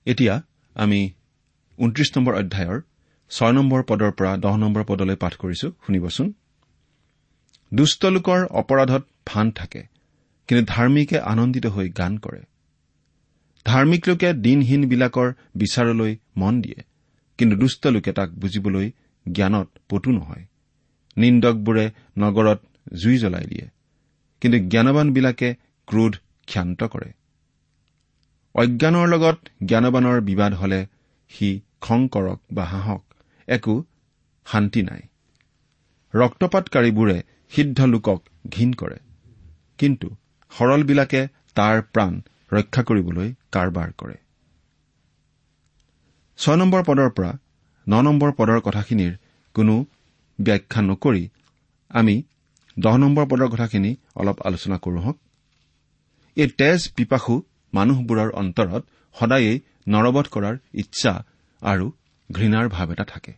এতিয়া 0.06 0.42
আমি 0.76 1.12
ঊনত্ৰিশ 1.80 2.18
নম্বৰ 2.18 2.34
অধ্যায়ৰ 2.36 2.82
ছয় 3.30 3.54
নম্বৰ 3.54 3.84
পদৰ 3.84 4.12
পৰা 4.12 4.38
দহ 4.38 4.58
নম্বৰ 4.58 4.84
পদলৈ 4.84 5.16
পাঠ 5.16 5.34
কৰিছো। 5.36 5.72
শুনিবচোন। 5.86 6.34
দুষ্ট 7.74 8.06
লোকৰ 8.06 8.40
অপৰাধত 8.46 9.04
ভান 9.28 9.52
থাকে 9.52 9.82
কিন্তু 10.48 10.74
ধাৰ্মিকে 10.74 11.20
আনন্দিত 11.20 11.66
হৈ 11.66 11.90
গান 11.90 12.18
কৰে। 12.18 12.42
ধাৰ্মিক 13.66 14.08
লোকে 14.10 14.30
দিনহীনবিলাকৰ 14.46 15.30
বিচাৰলৈ 15.56 16.14
মন 16.38 16.54
দিয়ে 16.62 16.80
কিন্তু 17.40 17.56
দুষ্ট 17.56 17.84
লোকে 17.88 18.12
তাক 18.12 18.30
বুজিবলৈ 18.42 18.88
জ্ঞানত 19.26 19.68
পটু 19.90 20.12
নহয়। 20.12 20.44
নিন্দকবোৰে 21.18 21.86
নগৰত 22.18 22.60
জুই 23.02 23.18
জ্বলাই 23.18 23.46
দিয়ে 23.46 23.66
কিন্তু 24.42 24.58
জ্ঞানবানবিলাকে 24.72 25.50
ক্ৰোধ 25.88 26.14
ক্ষান্ত 26.48 26.80
কৰে। 26.84 27.10
অজ্ঞানৰ 28.56 29.08
লগত 29.08 29.38
জ্ঞানবানৰ 29.66 30.18
বিবাদ 30.22 30.52
হলে 30.54 30.80
সি 31.32 31.50
খং 31.82 32.00
কৰক 32.08 32.40
বা 32.52 32.64
হাঁহক 32.66 33.04
একো 33.48 33.76
শান্তি 34.48 34.82
নাই। 34.82 35.02
ৰক্তপাতকাৰীবোৰে 36.14 37.18
সিদ্ধ 37.52 37.80
লোকক 37.94 38.20
ঘীন 38.50 38.70
কৰে 38.74 39.00
কিন্তু 39.80 40.08
সৰলবিলাকে 40.52 41.22
তাৰ 41.58 41.78
প্ৰাণ 41.94 42.14
ৰক্ষা 42.52 42.82
কৰিবলৈ 42.84 43.34
কাৰবাৰ 43.52 43.90
কৰে। 43.98 44.18
ছয় 46.40 46.58
নম্বৰ 46.58 46.84
পদৰ 46.84 47.10
পৰা 47.10 47.32
ন 47.88 48.02
নম্বৰ 48.02 48.32
পদৰ 48.32 48.60
কথাখিনিৰ 48.60 49.14
কোনো 49.56 49.86
ব্যাখ্যা 50.40 50.82
নকৰি 50.82 51.24
আমি 51.90 52.24
দহ 52.80 52.98
নম্বৰ 52.98 53.26
পদৰ 53.26 53.50
কথাখিনি 53.50 53.92
অলপ 54.16 54.38
আলোচনা 54.42 54.78
কৰো 54.78 55.00
হওক। 55.00 55.18
এই 56.38 56.48
তেজ 56.48 56.80
পিপাসু 56.96 57.34
মানুহবোৰৰ 57.74 58.30
অন্তৰত 58.32 58.84
সদায়েই 59.16 59.62
নৰবধ 59.88 60.26
কৰাৰ 60.32 60.56
ইচ্ছা 60.74 61.14
আৰু 61.62 61.86
ঘৃণাৰ 62.32 62.70
ভাৱ 62.70 62.92
এটা 62.92 63.04
থাকে। 63.04 63.34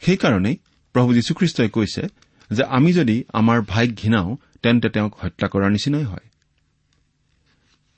সেইকাৰণেই 0.00 0.56
প্ৰভু 0.94 1.14
যীশুখ্ৰীষ্টই 1.14 1.68
কৈছে 1.68 2.02
যে 2.50 2.62
আমি 2.62 2.92
যদি 2.92 3.24
আমাৰ 3.32 3.58
ভাইক 3.62 3.90
ঘৃণাও 3.94 4.36
তেন্তে 4.62 4.88
তেওঁক 4.88 5.12
হত্যা 5.14 5.46
কৰাৰ 5.48 5.70
নিচিনাই 5.70 6.04
হয়। 6.04 6.26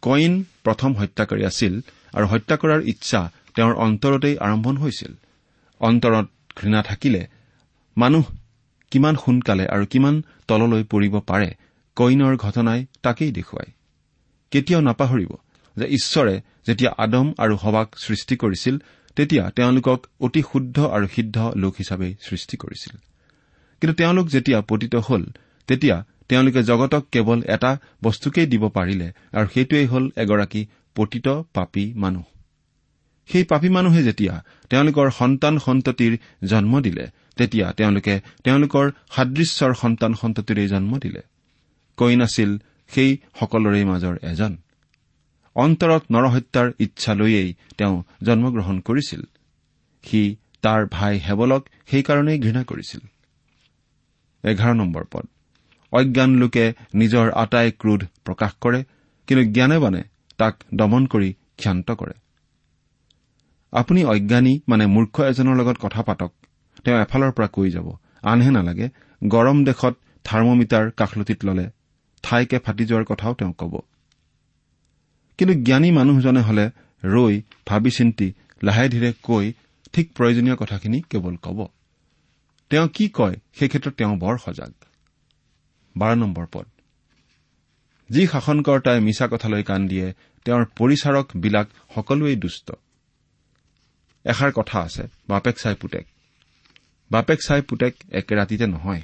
কইন 0.03 0.45
প্ৰথম 0.65 0.95
হত্যাকাৰী 0.95 1.43
আছিল 1.45 1.81
আৰু 2.15 2.27
হত্যা 2.27 2.57
কৰাৰ 2.57 2.81
ইচ্ছা 2.83 3.21
তেওঁৰ 3.57 3.75
অন্তৰতেই 3.75 4.39
আৰম্ভণ 4.39 4.77
হৈছিল। 4.77 5.13
অন্তৰত 5.81 6.27
ঘৃণা 6.57 6.83
থাকিলে 6.83 7.27
মানুহ 7.97 8.25
কিমান 8.91 9.17
সোনকালে 9.17 9.65
আৰু 9.67 9.87
কিমান 9.87 10.23
তললৈ 10.49 10.85
পৰিব 10.85 11.21
পাৰে 11.21 11.51
কইনৰ 11.97 12.37
ঘটনাই 12.37 12.87
তাকেই 13.03 13.33
দেখুৱায়। 13.33 13.71
কেতিয়াও 14.51 14.83
নাপাহৰিব 14.83 15.33
যে 15.77 15.87
ঈশ্বৰে 15.87 16.41
যেতিয়া 16.67 16.91
আদম 16.99 17.27
আৰু 17.39 17.57
সবাক 17.57 17.89
সৃষ্টি 17.99 18.37
কৰিছিল 18.37 18.79
তেতিয়া 19.17 19.51
তেওঁলোকক 19.51 20.07
অতি 20.21 20.43
শুদ্ধ 20.53 20.85
আৰু 20.85 21.07
সিদ্ধ 21.07 21.53
লোক 21.57 21.75
হিচাপে 21.79 22.15
সৃষ্টি 22.21 22.57
কৰিছিল। 22.57 22.97
কিন্তু 23.81 23.95
তেওঁলোক 23.95 24.27
যেতিয়া 24.27 24.61
পতিত 24.61 24.95
হল 24.97 25.23
তেতিয়া 25.67 26.05
তেওঁলোকে 26.29 26.63
জগতক 26.63 27.05
কেৱল 27.13 27.43
এটা 27.47 27.79
বস্তুকেই 28.05 28.47
দিব 28.47 28.69
পাৰিলে 28.69 29.09
আৰু 29.33 29.47
সেইটোৱেই 29.55 29.87
হ'ল 29.87 30.05
এগৰাকী 30.17 30.67
পতিত 30.95 31.29
পাপী 31.29 31.93
মানুহ। 31.97 32.25
সেই 33.29 33.45
পাপী 33.45 33.69
মানুহে 33.69 34.03
যেতিয়া 34.03 34.45
তেওঁলোকৰ 34.71 35.11
সন্তান 35.11 35.59
সন্ততিৰ 35.59 36.19
জন্ম 36.45 36.81
দিলে 36.81 37.05
তেতিয়া 37.37 37.73
তেওঁলোকে 37.73 38.21
তেওঁলোকৰ 38.45 38.91
সাদৃশ্যৰ 39.11 39.75
সন্তান 39.75 40.15
সন্ততিৰেই 40.15 40.69
জন্ম 40.69 40.99
দিলে। 40.99 41.23
কইন 41.97 42.23
আছিল 42.23 42.59
সেই 42.89 43.17
সকলোৰে 43.41 43.85
মাজৰ 43.85 44.17
এজন। 44.23 44.57
অন্তৰত 45.57 46.03
নৰহত্যাৰ 46.13 46.73
ইচ্ছা 46.79 47.15
লৈয়েই 47.15 47.55
তেওঁ 47.79 48.03
জন্মগ্ৰহণ 48.23 48.81
কৰিছিল। 48.81 49.23
সি 50.05 50.37
তাৰ 50.63 50.87
ভাই 50.91 51.15
হেবলক 51.19 51.63
সেইকাৰণেই 51.91 52.39
ঘৃণা 52.39 52.63
কৰিছিল। 52.65 53.01
এঘাৰ 54.45 54.75
নম্বৰ 54.75 55.05
পদ। 55.11 55.27
অজ্ঞান 55.93 56.31
লোকে 56.37 56.75
নিজৰ 56.95 57.31
আটাই 57.33 57.73
ক্ৰোধ 57.73 58.01
প্ৰকাশ 58.25 58.53
কৰে 58.61 58.81
কিন্তু 59.29 59.53
জ্ঞানেবানে 59.53 60.03
তাক 60.37 60.55
দমন 60.75 61.07
কৰি 61.07 61.33
ক্ষান্ত 61.57 61.91
কৰে। 61.91 62.15
আপুনি 63.73 64.05
অজ্ঞানী 64.05 64.61
মানে 64.69 64.87
মূৰ্খ 64.87 65.21
এজনৰ 65.21 65.57
লগত 65.57 65.77
কথা 65.81 66.03
পাতক 66.03 66.33
তেওঁ 66.85 66.99
এফালৰ 66.99 67.31
পৰা 67.31 67.47
কৈ 67.47 67.71
যাব 67.71 67.87
আনহে 68.23 68.51
নালাগে 68.51 68.89
গৰম 69.23 69.65
দেশত 69.65 69.95
থাৰ্মমিটাৰ 70.25 70.91
কাষলতিত 70.91 71.45
ললে 71.45 71.71
ঠাইকে 72.23 72.59
ফাটি 72.59 72.85
যোৱাৰ 72.85 73.05
কথাও 73.05 73.35
তেওঁ 73.35 73.53
কব। 73.59 73.75
কিন্তু 75.39 75.55
জ্ঞানী 75.63 75.91
মানুহজনে 75.91 76.41
হলে 76.41 76.71
ৰৈ 77.05 77.41
ভাবি 77.67 77.91
চিন্তি 77.91 78.33
লাহে 78.63 78.89
ধীৰে 78.89 79.13
কৈ 79.23 79.53
ঠিক 79.93 80.07
প্ৰয়োজনীয় 80.17 80.57
কথাখিনি 80.57 81.01
কেৱল 81.11 81.37
কব। 81.43 81.69
তেওঁ 82.71 82.89
কি 82.89 83.09
কয় 83.09 83.37
সেই 83.55 83.69
ক্ষেত্ৰত 83.69 83.95
তেওঁ 83.95 84.17
বৰ 84.17 84.39
সজাগ। 84.39 84.73
বাৰ 85.97 86.15
নম্বৰ 86.17 86.47
পদ। 86.53 86.67
যি 88.11 88.27
শাসনকৰ্তাই 88.27 89.01
মিছা 89.01 89.27
কথালৈ 89.29 89.63
কাণ 89.63 89.81
দিয়ে 89.89 90.07
তেওঁৰ 90.45 90.65
পৰিচাৰকবিলাক 90.79 91.67
সকলোৱেই 91.95 92.37
দুষ্ট। 92.37 92.73
এষাৰ 94.25 94.53
কথা 94.53 94.79
আছে 94.81 95.03
বাপেক 95.29 95.57
চাই 95.59 95.75
পুতেক। 95.75 96.05
বাপেক 97.11 97.39
চাই 97.47 97.61
পুতেক 97.63 97.95
একে 98.11 98.35
ৰাতিতে 98.35 98.67
নহয়। 98.67 99.03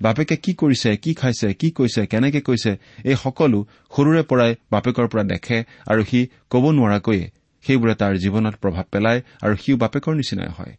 বাপেকে 0.00 0.36
কি 0.36 0.52
কৰিছে 0.52 0.96
কি 0.96 1.14
খাইছে 1.14 1.48
কি 1.54 1.70
কৈছে 1.70 2.06
কেনেকে 2.06 2.40
কৈছে 2.40 2.72
এই 3.04 3.14
সকলো 3.14 3.58
সৰুৰে 3.96 4.22
পৰাই 4.22 4.54
বাপেকৰ 4.70 5.06
পৰা 5.08 5.24
দেখে 5.24 5.58
আৰু 5.86 6.02
সি 6.04 6.20
ক'ব 6.50 6.64
নোৱাৰাকৈয়ে 6.70 7.30
সেইবোৰে 7.64 7.94
তাৰ 7.94 8.12
জীৱনত 8.16 8.54
প্ৰভাৱ 8.54 8.84
পেলায় 8.92 9.20
আৰু 9.42 9.54
সিও 9.56 9.76
বাপেকৰ 9.76 10.14
নিচিনাই 10.14 10.48
হয়। 10.48 10.74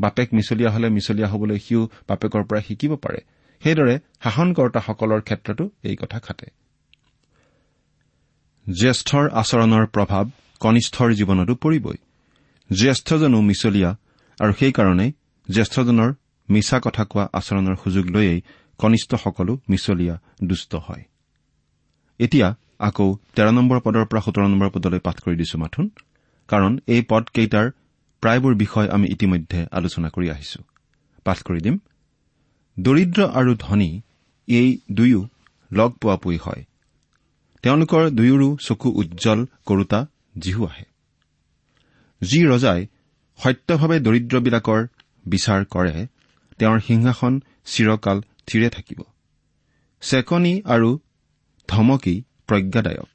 বাপেক 0.00 0.28
মিছলীয়া 0.34 0.70
হলে 0.70 0.88
মিছলীয়া 0.88 1.28
হবলৈ 1.28 1.58
সিও 1.58 1.82
বাপেকৰ 2.08 2.42
পৰা 2.42 2.60
শিকিব 2.60 2.92
পাৰে। 2.96 3.20
সেইদৰে 3.62 3.94
শাসনকৰ্তাসকলৰ 4.24 5.20
ক্ষেত্ৰতো 5.28 5.64
এই 5.88 5.96
কথা 6.02 6.18
খাটে 6.18 6.48
জ্যেষ্ঠৰ 8.66 9.24
আচৰণৰ 9.40 9.84
প্ৰভাৱ 9.94 10.24
কনিষ্ঠৰ 10.60 11.08
জীৱনতো 11.18 11.54
পৰিবই। 11.64 11.98
জ্যেষ্ঠজনো 12.70 13.38
মিছলীয়া 13.48 13.90
আৰু 14.38 14.52
সেইকাৰণে 14.60 15.06
জ্যেষ্ঠজনৰ 15.48 16.10
মিছা 16.48 16.78
কথা 16.86 17.02
কোৱা 17.04 17.24
আচৰণৰ 17.38 17.76
সুযোগ 17.82 18.04
লৈয়েই 18.14 18.40
কনিষ্ঠসকলো 18.80 19.52
মিছলীয়া 19.70 20.14
দুষ্ট 20.44 20.72
হয়। 20.86 21.04
এতিয়া 22.20 22.48
আকৌ 22.88 23.08
তেৰ 23.36 23.48
নম্বৰ 23.58 23.78
পদৰ 23.84 24.04
পৰা 24.10 24.20
সোতৰ 24.26 24.44
নম্বৰ 24.52 24.68
পদলৈ 24.74 25.00
পাঠ 25.06 25.16
কৰি 25.24 25.36
দিছো 25.40 25.56
মাথোন 25.58 25.86
কাৰণ 26.48 26.72
এই 26.94 27.02
পদকেইটাৰ 27.10 27.66
প্ৰায়বোৰ 28.22 28.54
বিষয় 28.54 28.88
আমি 28.94 29.06
ইতিমধ্যে 29.14 29.60
আলোচনা 29.78 30.08
কৰি 30.14 30.26
আহিছো। 30.34 30.60
পাঠ 31.26 31.38
কৰি 31.46 31.60
দিম। 31.66 31.76
দৰিদ্ৰ 32.80 33.28
আৰু 33.28 33.54
ধনী 33.54 34.00
এই 34.46 34.78
দুয়ো 34.92 35.28
লগ 35.72 35.92
পোৱাপুই 35.92 36.36
হয়। 36.36 36.64
তেওঁলোকৰ 37.62 38.10
দুয়োৰো 38.10 38.56
চকু 38.56 38.90
উজ্জ্বল 38.90 39.46
কৰোতা 39.66 40.06
জীহু 40.38 40.66
আহে। 40.66 40.84
যি 42.22 42.46
ৰজাই 42.46 42.86
সত্যভাৱে 43.38 44.00
দৰিদ্ৰবিলাকৰ 44.00 44.86
বিচাৰ 45.26 45.64
কৰে 45.64 46.06
তেওঁৰ 46.58 46.80
সিংহাসন 46.80 47.42
চিৰকাল 47.64 48.22
থিৰে 48.46 48.70
থাকিব। 48.70 49.02
চেকনি 50.00 50.62
আৰু 50.64 50.98
ধমকি 51.68 52.22
প্ৰজ্ঞাদায়ক। 52.46 53.08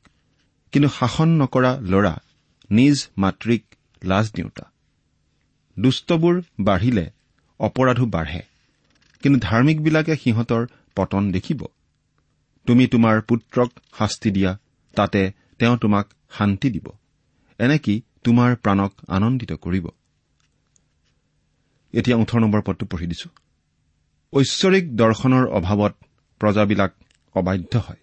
কিন্তু 0.72 0.90
শাসন 0.90 1.30
নকৰা 1.30 1.78
ল'ৰা 1.82 2.18
নিজ 2.72 3.08
মাতৃক 3.18 3.64
লাজ 4.04 4.32
দিওঁতা। 4.34 4.72
দুষ্টবোৰ 5.80 6.42
বাঢ়িলে 6.60 7.12
অপৰাধো 7.60 8.06
বাঢ়ে। 8.06 8.57
কিন্তু 9.24 9.40
ধাৰ্মিকবিলাকে 9.40 10.16
সিহঁতৰ 10.16 10.68
পতন 10.96 11.32
দেখিব। 11.32 11.66
তুমি 12.68 12.88
তোমাৰ 12.88 13.22
পুত্ৰক 13.22 13.70
শাস্তি 14.00 14.32
দিয়া 14.32 14.58
তাতে 14.96 15.32
তেওঁ 15.60 15.78
তোমাক 15.78 16.14
শান্তি 16.32 16.70
দিব। 16.70 16.88
এনেকি 17.60 18.02
তোমাৰ 18.24 18.56
প্ৰাণক 18.56 18.94
আনন্দিত 19.08 19.52
কৰিব। 19.54 19.88
এতিয়া 21.94 22.18
ওঠৰ 22.18 22.40
নম্বৰ 22.40 22.62
পদটো 22.62 22.86
পঢ়ি 22.86 23.08
দিছো। 23.08 23.30
ঐশ্বৰিক 24.34 24.96
দৰ্শনৰ 24.96 25.48
অভাৱত 25.48 25.94
প্ৰজাবিলাক 26.40 26.92
অবাধ্য 27.36 27.78
হয়। 27.78 27.98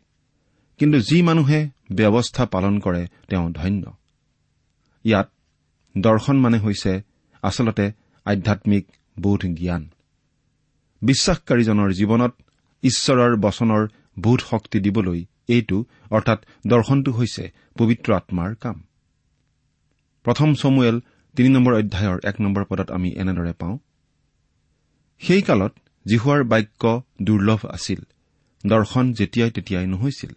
কিন্তু 0.79 1.01
যি 1.01 1.23
মানুহে 1.23 1.71
ব্যৱস্থা 1.93 2.47
পালন 2.47 2.81
কৰে 2.81 3.07
তেওঁ 3.29 3.51
ধন্য। 3.51 3.97
ইয়াত 5.05 5.31
দৰ্শন 5.99 6.37
মানে 6.41 6.59
হৈছে 6.59 7.03
আচলতে 7.43 7.93
আধ্যামিক 8.25 8.87
বোধ 9.21 9.41
জ্ঞান। 9.55 9.91
বিশ্বাসকাৰীজনৰ 11.05 11.91
জীৱনত 11.93 12.33
ঈশ্বৰৰ 12.83 13.33
বচনৰ 13.37 13.83
বোধ 14.19 14.41
শক্তি 14.51 14.79
দিবলৈ 14.81 15.21
এইটো 15.49 15.79
অৰ্থাৎ 16.11 16.39
দৰ্শনটো 16.67 17.11
হৈছে 17.13 17.45
পবিত্ৰ 17.79 18.09
আত্মাৰ 18.15 18.55
কাম। 18.55 18.77
প্ৰথম 20.25 20.55
চমুৱেল 20.55 21.01
তিনি 21.35 21.49
নম্বৰ 21.49 21.75
অধ্যায়ৰ 21.75 22.19
এক 22.25 22.37
নম্বৰ 22.41 22.65
পদত 22.65 22.89
আমি 22.91 23.11
এনেদৰে 23.13 23.53
পাওঁ। 23.53 23.77
সেই 25.19 25.43
কালত 25.43 25.73
জিহুৱাৰ 26.07 26.43
বাক্য 26.45 27.03
দুৰ্লভ 27.23 27.61
আছিল 27.67 28.01
দৰ্শন 28.67 29.13
যেতিয়াই 29.13 29.51
তেতিয়াই 29.51 29.87
নহৈছিল। 29.87 30.33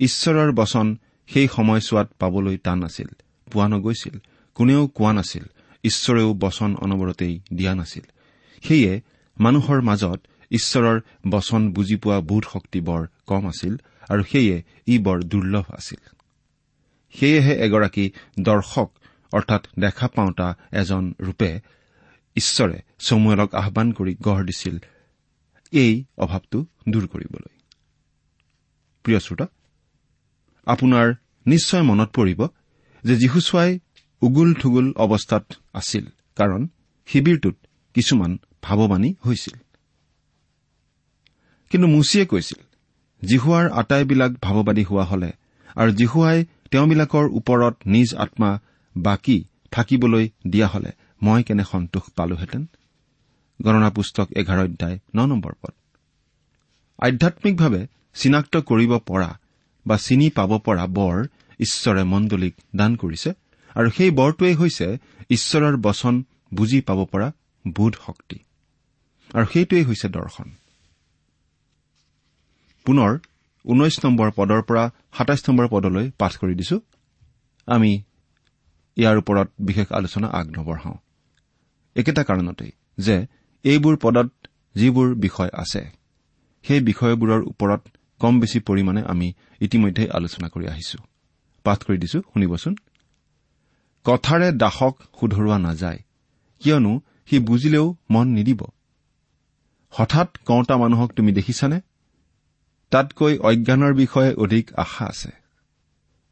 ঈশ্বৰৰ 0.00 0.50
বচন 0.52 0.86
সেই 1.28 1.48
সময়ছোৱাত 1.48 2.08
পাবলৈ 2.18 2.56
টান 2.56 2.78
আছিল 2.84 3.08
পোৱা 3.52 3.68
নগৈছিল 3.68 4.16
কোনেও 4.54 4.82
কোৱা 4.86 5.12
নাছিল 5.12 5.44
ঈশ্বৰেও 5.84 6.34
বচন 6.34 6.70
অনবৰতেই 6.76 7.34
দিয়া 7.52 7.74
নাছিল। 7.74 8.02
সেয়ে 8.62 8.92
মানুহৰ 9.40 9.80
মাজত 9.80 10.20
ঈশ্বৰৰ 10.50 11.00
বচন 11.28 11.72
বুজি 11.72 11.96
পোৱা 11.96 12.20
বোধ 12.20 12.44
শক্তি 12.52 12.80
বৰ 12.80 13.06
কম 13.26 13.46
আছিল 13.46 13.76
আৰু 14.10 14.22
সেয়ে 14.22 14.62
ই 14.88 14.98
বৰ 14.98 15.18
দুৰ্লভ 15.22 15.64
আছিল। 15.72 16.00
সেয়েহে 17.14 17.54
এগৰাকী 17.54 18.10
দৰ্শক 18.40 18.88
অৰ্থাৎ 19.32 19.62
দেখা 19.78 20.08
পাওঁতা 20.08 20.56
এজন 20.72 21.14
ৰূপে 21.20 21.60
ঈশ্বৰে 22.36 22.78
চমুৱেলক 22.98 23.54
আহান 23.54 23.92
কৰি 23.92 24.14
গঢ় 24.22 24.44
দিছিল 24.44 24.78
এই 25.72 26.04
অভাৱটো 26.18 26.66
দূৰ 26.88 27.06
কৰিবলৈ। 27.06 27.52
প্ৰিয় 29.04 29.20
শ্ৰোতা 29.20 29.46
আপোনাৰ 30.66 31.14
নিশ্চয় 31.46 31.82
মনত 31.82 32.08
পৰিব 32.08 32.40
যে 33.04 33.16
যীশুচুৱাই 33.16 33.80
উগুল 34.22 34.54
থুগুল 34.54 34.92
অৱস্থাত 34.96 35.44
আছিল 35.72 36.04
কাৰণ 36.36 36.68
শিবিৰটোত 37.06 37.56
কিছুমান 37.94 38.38
ভাৱবাণী 38.62 39.14
হৈছিল। 39.26 39.58
কিন্তু 41.70 41.88
মুচিয়ে 41.88 42.26
কৈছিল 42.26 42.62
জিহুৱাৰ 43.28 43.70
আটাইবিলাক 43.70 44.32
ভাৱবাদী 44.32 44.84
হোৱা 44.84 45.04
হলে 45.04 45.32
আৰু 45.76 45.92
জিহুৱাই 45.92 46.44
তেওঁবিলাকৰ 46.70 47.24
ওপৰত 47.30 47.76
নিজ 47.86 48.14
আত্মা 48.14 48.60
বাকী 48.96 49.44
থাকিবলৈ 49.70 50.28
দিয়া 50.46 50.68
হলে 50.68 50.90
মই 51.22 51.42
কেনে 51.42 51.64
সন্তোষ 51.72 52.02
পালোহেঁতেন? 52.16 52.66
গণনা 53.62 53.90
পুস্তক 53.90 54.28
এঘাৰ 54.36 54.64
অধ্যায় 54.64 54.98
ন 55.16 55.26
নম্বৰ 55.26 55.52
পদ। 55.62 55.74
আধ্যামিকভাৱে 56.98 57.86
চিনাক্ত 58.14 58.56
কৰিব 58.56 58.98
পৰা 58.98 59.38
বা 59.86 59.96
চিনি 59.96 60.30
পাব 60.30 60.58
পৰা 60.58 60.86
বৰ 60.86 61.26
ঈশ্বৰে 61.60 62.04
মণ্ডলীক 62.04 62.54
দান 62.76 62.96
কৰিছে 62.96 63.32
আৰু 63.74 63.90
সেই 63.90 64.10
বৰটোৱেই 64.10 64.54
হৈছে 64.54 64.98
ঈশ্বৰৰ 65.30 65.76
বচন 65.76 66.24
বুজি 66.54 66.80
পাব 66.80 67.04
পৰা 67.04 67.32
বোধ 67.68 67.94
শক্তি। 68.06 68.38
আৰু 69.34 69.46
সেইটোৱেই 69.52 69.84
হৈছে 69.84 70.08
দৰ্শন। 70.16 70.48
পুনৰ 72.86 73.12
ঊনৈশ 73.64 73.96
নম্বৰ 74.04 74.28
পদৰ 74.38 74.60
পৰা 74.68 74.84
সাতাইছ 75.16 75.40
নম্বৰ 75.48 75.66
পদলৈ 75.68 76.06
পাঠ 76.20 76.32
কৰি 76.40 76.54
দিছো। 76.54 76.76
আমি 77.68 77.92
ইয়াৰ 78.96 79.16
ওপৰত 79.22 79.48
বিশেষ 79.68 79.86
আলোচনা 79.98 80.28
আগ 80.38 80.46
নবঢ়াওঁ 80.56 80.96
একেটা 81.96 82.22
কাৰণতেই 82.28 82.72
যে 82.98 83.16
এইবোৰ 83.64 83.94
পদত 83.96 84.28
যিবোৰ 84.74 85.08
বিষয় 85.14 85.50
আছে 85.62 85.82
সেই 86.64 86.80
বিষয়বোৰৰ 86.80 87.40
ওপৰত 87.52 87.82
কম 88.20 88.34
বেছি 88.40 88.58
পৰিমাণে 88.60 89.00
আমি 89.12 89.28
ইতিমধ্যে 89.60 90.04
আলোচনা 90.18 90.48
কৰি 90.48 90.66
আহিছো। 90.72 90.98
পাঠ 91.64 91.78
কৰি 91.86 91.98
দিছো 91.98 92.18
শুনিবচোন। 92.30 92.74
কথাৰে 94.06 94.48
দাসক 94.52 94.94
শুধৰোৱা 95.18 95.56
নাযায় 95.58 96.00
কিয়নো 96.62 96.92
সি 97.26 97.36
বুজিলেও 97.48 97.86
মন 98.10 98.26
নিদিব। 98.28 98.60
হঠাৎ 99.90 100.28
কওঁতা 100.38 100.76
মানুহক 100.76 101.10
তুমি 101.12 101.32
দেখিছানে? 101.32 101.80
তাতকৈ 102.92 103.38
অজ্ঞানৰ 103.38 103.94
বিষয়ে 103.94 104.34
অধিক 104.34 104.74
আশা 104.74 105.04
আছে। 105.06 105.30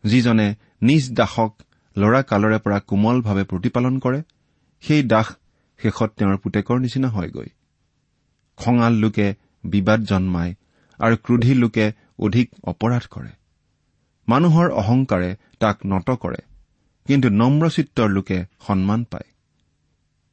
যিজনে 0.05 0.55
নিজ 0.83 1.05
দাসক 1.13 1.53
লৰা 1.97 2.23
কালৰে 2.23 2.59
পৰা 2.59 2.79
কোমলভাৱে 2.81 3.45
প্ৰতিপালন 3.45 3.99
কৰে 3.99 4.23
সেই 4.83 5.03
দাস 5.03 5.29
শেষত 5.81 6.11
তেওঁৰ 6.19 6.37
পুতেকৰ 6.37 6.79
নিচিনা 6.79 7.09
হয়গৈ। 7.09 7.49
খঙাল 8.57 8.93
লোকে 8.93 9.35
বিবাদ 9.65 10.01
জন্মায় 10.01 10.55
আৰু 10.99 11.17
ক্ৰোধী 11.17 11.55
লোকে 11.55 11.87
অধিক 12.19 12.51
অপৰাধ 12.65 13.05
কৰে। 13.11 13.31
মানুহৰ 14.29 14.69
অহংকাৰে 14.71 15.37
তাক 15.59 15.77
নত 15.87 16.11
কৰে 16.11 16.41
কিন্তু 17.07 17.29
নম্ৰচিত্তৰ 17.29 18.09
লোকে 18.09 18.39
সন্মান 18.67 19.05
পায়। 19.05 19.29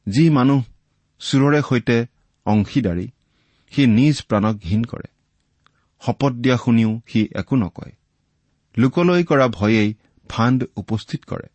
যি 0.07 0.29
মানুহ 0.29 0.63
চোৰৰে 1.19 1.61
সৈতে 1.69 1.97
অংশীদাৰী 2.45 3.07
সি 3.71 3.87
নিজ 3.87 4.15
প্ৰাণক 4.21 4.55
ঘীন 4.57 4.83
কৰে। 4.83 5.07
শপত 6.01 6.33
দিয়া 6.33 6.57
শুনিও 6.57 6.91
সি 7.07 7.21
একো 7.35 7.55
নকয়। 7.55 7.93
লোকলৈ 8.77 9.23
কৰা 9.23 9.47
ভয়েই 9.47 9.89
ফাণ্ড 10.29 10.59
উপস্থিত 10.75 11.21
কৰে। 11.25 11.47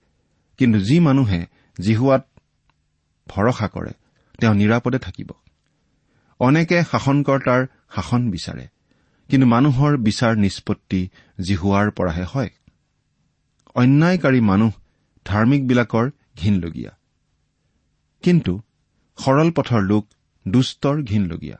কিন্তু 0.58 0.78
যি 0.80 0.96
মানুহে 1.00 1.40
জিহুৱাত 1.80 2.22
ভৰসা 3.26 3.68
কৰে 3.68 3.92
তেওঁ 4.40 4.54
নিৰাপদে 4.54 4.98
থাকিব। 4.98 5.30
অনেকে 6.40 6.78
শাসনকৰ্তাৰ 6.84 7.66
শাসন 7.94 8.30
বিচাৰে 8.30 8.66
কিন্তু 9.28 9.46
মানুহৰ 9.46 9.96
বিচাৰ 9.96 10.36
নিষ্পত্তি 10.36 11.00
জিহুৱাৰ 11.40 11.90
পৰাহে 11.90 12.24
হয়। 12.24 12.50
অন্যায়কাৰী 13.74 14.40
মানুহ 14.40 14.72
ধাৰ্মিকবিলাকৰ 15.26 16.10
ঘীনলগীয়া 16.36 16.92
কিন্তু 18.22 18.52
সৰল 19.18 19.50
পথৰ 19.50 19.82
লোক 19.82 20.04
দুষ্টৰ 20.50 21.02
ঘীনলগীয়া। 21.02 21.58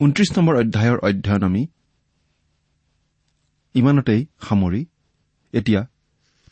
ঊনত্ৰিশ 0.00 0.30
নম্বৰ 0.38 0.54
অধ্যায়ৰ 0.56 0.98
অধ্যয়ন 0.98 1.42
আমি 1.42 1.66
ইমানতেই 3.74 4.26
সামৰি 4.40 4.86
এতিয়া 5.52 5.86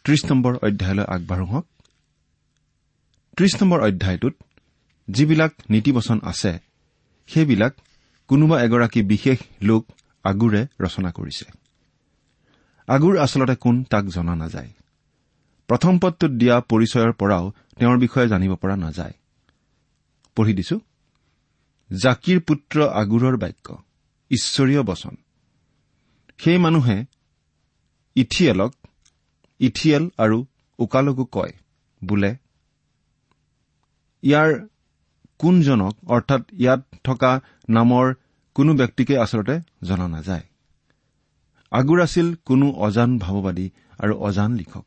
ত্ৰিশ 0.05 0.25
নম্বৰ 0.25 0.57
অধ্যায়লৈ 0.57 1.05
আগবাঢ়ো 1.05 1.47
হওক। 1.47 1.67
ত্ৰিশ 3.37 3.63
নম্বৰ 3.63 3.81
অধ্যায়টোত 3.81 4.35
যিবিলাক 5.09 5.53
নীতিবচন 5.71 6.21
আছে 6.23 6.53
সেইবিলাক 7.27 7.73
কোনোবা 8.29 8.63
এগৰাকী 8.63 9.03
বিশেষ 9.03 9.39
লোক 9.63 9.87
আগোৰে 10.25 10.67
ৰচনা 10.81 11.11
কৰিছে। 11.11 11.45
আগোৰ 12.87 13.19
আচলতে 13.19 13.55
কোন 13.55 13.85
তাক 13.85 14.05
জনা 14.07 14.35
নাযায়। 14.35 14.71
প্ৰথম 15.69 15.99
পদটোত 15.99 16.31
দিয়া 16.31 16.57
পৰিচয়ৰ 16.61 17.13
পৰাও 17.13 17.45
তেওঁৰ 17.79 17.99
বিষয়ে 17.99 18.29
জানিব 18.29 18.53
পৰা 18.55 18.77
নাযায়। 18.77 19.13
পঢ়ি 20.37 20.55
দিছো। 20.55 20.81
জাকিৰ 22.03 22.41
পুত্ৰ 22.41 22.83
আগুৰৰ 22.83 23.37
বাক্য 23.37 23.83
ঈশ্বৰীয় 24.31 24.83
বচন। 24.83 25.15
সেই 26.39 26.59
মানুহে 26.59 27.05
ইথিয়েলক 28.15 28.75
ইথিয়েল 29.61 30.11
আৰু 30.19 30.47
উকালকো 30.79 31.25
কয় 31.25 31.53
বোলে 32.05 32.37
ইয়াৰ 34.23 34.67
কোনজনক 35.39 35.97
অৰ্থাৎ 36.07 36.43
ইয়াত 36.53 36.83
থকা 37.05 37.41
নামৰ 37.69 38.15
কোনো 38.55 38.75
ব্যক্তিকে 38.75 39.19
আচলতে 39.19 39.61
জনা 39.83 40.09
নাযায়। 40.09 40.43
আগুৰ 41.71 42.03
আছিল 42.03 42.35
কোনো 42.35 42.71
অজান 42.71 43.19
ভাৱবাদী 43.19 43.71
আৰু 43.99 44.15
অজান 44.19 44.55
লিখক। 44.55 44.87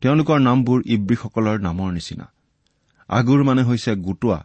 তেওঁলোকৰ 0.00 0.38
নামবোৰ 0.38 0.82
ইব্ৰীসকলৰ 0.86 1.60
নামৰ 1.60 1.92
নিচিনা। 1.92 2.32
আগুৰ 3.08 3.44
মানে 3.44 3.62
হৈছে 3.62 3.94
গোটোৱা 3.96 4.44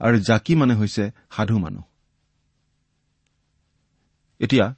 আৰু 0.00 0.20
জাকি 0.20 0.54
মানে 0.54 0.74
হৈছে 0.74 1.10
সাধু 1.30 1.58
মানুহ। 1.58 1.82
এতিয়া 4.38 4.74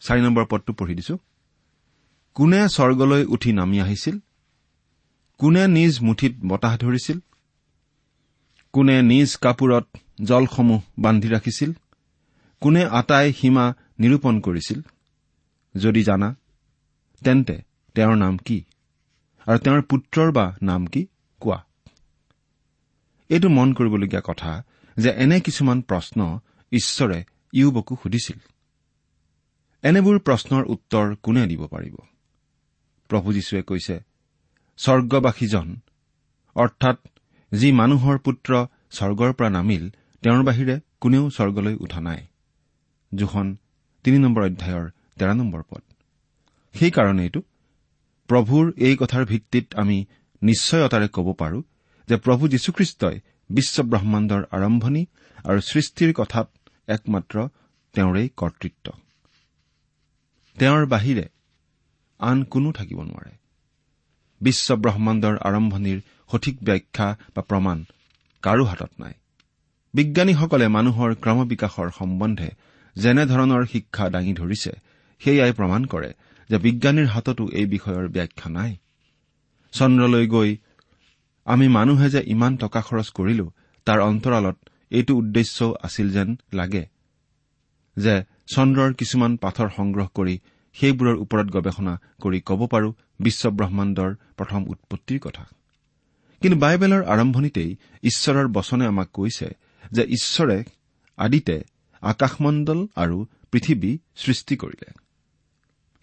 চাৰি 0.00 0.20
নম্বৰ 0.20 0.44
পদটো 0.44 0.72
পঢ়ি 0.72 0.94
দিছো। 0.94 1.18
কোনে 2.34 2.68
স্বৰ্গলৈ 2.68 3.24
উঠি 3.24 3.52
নামি 3.52 3.80
আহিছিল? 3.80 4.18
কোনে 5.38 5.68
নিজ 5.68 6.00
মুঠিত 6.00 6.32
বতাহ 6.46 6.76
ধৰিছিল? 6.76 7.18
কোনে 8.72 9.02
নিজ 9.02 9.36
কাপোৰত 9.36 9.96
জলসমূহ 10.24 10.82
বান্ধি 10.98 11.28
ৰাখিছিল? 11.28 11.72
কোনে 12.60 12.84
আটাই 12.84 13.32
সীমা 13.32 13.74
নিৰূপণ 13.98 14.40
কৰিছিল? 14.40 14.80
যদি 15.76 16.02
জানা 16.02 16.36
তেন্তে 17.24 17.62
তেওঁৰ 17.94 18.16
নাম 18.16 18.38
কি? 18.38 18.64
আৰু 19.46 19.58
তেওঁৰ 19.58 19.82
পুত্ৰৰ 19.82 20.32
বা 20.32 20.56
নাম 20.62 20.86
কি? 20.86 21.06
কোৱা। 21.40 21.67
এইটো 23.28 23.48
মন 23.48 23.72
কৰিবলগীয়া 23.72 24.22
কথা 24.26 24.64
যে 24.96 25.10
এনে 25.10 25.40
কিছুমান 25.40 25.82
প্ৰশ্ন 25.82 26.38
ঈশ্বৰে 26.72 27.24
ইউবকো 27.52 27.96
সুধিছিল। 28.02 28.38
এনেবোৰ 29.82 30.18
প্ৰশ্নৰ 30.18 30.64
উত্তৰ 30.64 31.16
কোনে 31.22 31.46
দিব 31.46 31.66
পাৰিব? 31.66 31.96
প্ৰভু 33.08 33.32
যীশুৱে 33.32 33.62
কৈছে 33.62 34.00
স্বৰ্গবাসীজন 34.76 35.76
অৰ্থাৎ 36.54 36.98
যি 37.52 37.72
মানুহৰ 37.72 38.18
পুত্ৰ 38.18 38.66
স্বৰ্গৰ 38.90 39.32
পৰা 39.32 39.50
নামিল 39.50 39.90
তেওঁৰ 40.22 40.42
বাহিৰে 40.42 40.80
কোনেও 41.00 41.30
স্বৰ্গলৈ 41.30 41.74
উঠা 41.74 42.00
নাই। 42.00 42.26
জোখন 43.14 43.56
তিনি 44.04 44.18
নম্বৰ 44.18 44.42
অধ্যায়ৰ 44.44 44.90
তেৰ 45.18 45.34
নম্বৰ 45.34 45.62
পদ। 45.70 45.82
সেইকাৰণেইটো 46.74 47.40
প্ৰভুৰ 48.28 48.72
এই 48.76 48.96
কথাৰ 48.96 49.24
ভিত্তিত 49.24 49.74
আমি 49.74 50.06
নিশ্চয়তাৰে 50.42 51.08
ক'ব 51.08 51.32
পাৰো 51.32 51.62
যে 52.08 52.16
প্ৰভু 52.16 52.48
যীশুখ্ৰীষ্টই 52.48 53.16
বিশ্বব্ৰহ্মাণ্ডৰ 53.50 54.42
আৰম্ভণি 54.50 55.02
আৰু 55.44 55.60
সৃষ্টিৰ 55.60 56.10
কথাত 56.12 56.48
একমাত্ৰ 56.88 57.36
তেওঁৰেই 57.94 58.28
কৰ্তৃত্ব। 58.36 58.86
তেওঁৰ 60.56 60.86
বাহিৰে 60.86 61.26
আন 62.20 62.38
কোনো 62.44 62.72
থাকিব 62.72 62.98
নোৱাৰে। 63.02 63.32
বিশ্বব্ৰহ্মাণ্ডৰ 64.40 65.34
আৰম্ভণিৰ 65.38 65.98
সঠিক 66.32 66.56
ব্যাখ্যা 66.62 67.16
বা 67.34 67.42
প্ৰমাণ 67.42 67.84
কাৰো 68.42 68.64
হাতত 68.64 68.92
নাই। 69.00 69.14
বিজ্ঞানীসকলে 69.94 70.66
মানুহৰ 70.68 71.10
ক্ৰমবিকাশৰ 71.14 71.88
সম্বন্ধে 71.98 72.50
যেনেধৰণৰ 72.96 73.66
শিক্ষা 73.66 74.10
দাঙি 74.10 74.32
ধৰিছে 74.32 74.72
সেয়াই 75.20 75.52
প্ৰমাণ 75.52 75.84
কৰে 75.84 76.10
যে 76.50 76.58
বিজ্ঞানীৰ 76.58 77.06
হাততো 77.06 77.44
এই 77.48 77.66
বিষয়ৰ 77.66 78.08
ব্যাখ্যা 78.08 78.48
নাই। 78.50 78.76
চন্দ্ৰলৈ 79.72 80.26
গৈ 80.26 80.56
আমি 81.48 81.66
মানুহে 81.68 82.08
যে 82.10 82.20
ইমান 82.34 82.52
টকা 82.56 82.80
খৰচ 82.80 83.08
কৰিলো 83.10 83.46
তাৰ 83.86 83.98
অন্তৰালত 84.00 84.56
এইটো 84.90 85.12
উদ্দেশ্যও 85.16 85.70
আছিল 85.82 86.06
যেন 86.10 86.28
লাগে 86.52 86.84
যে 87.96 88.14
চন্দ্ৰৰ 88.54 88.90
কিছুমান 88.94 89.32
পাথৰ 89.36 89.68
সংগ্ৰহ 89.76 90.08
কৰি 90.14 90.34
সেইবোৰৰ 90.76 91.16
ওপৰত 91.24 91.46
গৱেষণা 91.56 91.94
কৰি 92.22 92.38
ক'ব 92.40 92.60
পাৰো 92.66 92.88
বিশ্বব্ৰহ্মাণ্ডৰ 93.20 94.10
প্ৰথম 94.36 94.60
উৎপত্তিৰ 94.68 95.20
কথা। 95.20 95.44
কিন্তু 96.42 96.58
বাইবেলৰ 96.58 97.02
আৰম্ভণিতেই 97.04 97.70
ঈশ্বৰৰ 98.02 98.48
বচনে 98.48 98.84
আমাক 98.86 99.08
কৈছে 99.12 99.48
যে 99.92 100.02
ঈশ্বৰে 100.02 100.58
আদিতে 101.18 101.56
আকাশমণ্ডল 102.02 102.80
আৰু 102.96 103.16
পৃথিৱী 103.52 103.98
সৃষ্টি 104.16 104.54
কৰিলে। 104.56 104.88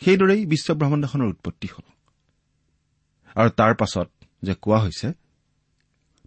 সেইদৰেই 0.02 0.42
বিশ্বব্ৰহ্মাণ্ডখনৰ 0.46 1.28
উৎপত্তি 1.28 1.68
হ'ল। 1.68 1.86
আৰু 3.36 3.50
তাৰ 3.50 3.74
পাছত 3.76 4.10
যে 4.44 4.54
কোৱা 4.62 4.80
হৈছে 4.80 5.08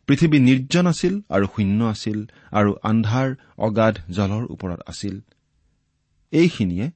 পৃথিৱী 0.09 0.39
নিৰ্জন 0.39 0.87
আছিল 0.87 1.15
আৰু 1.31 1.47
শূন্য 1.47 1.81
আছিল 1.85 2.19
আৰু 2.53 2.71
আন্ধাৰ 2.83 3.29
অগাধ 3.59 3.95
জলৰ 4.11 4.45
ওপৰত 4.51 4.81
আছিল। 4.87 5.15
এইখিনিয়ে 6.33 6.87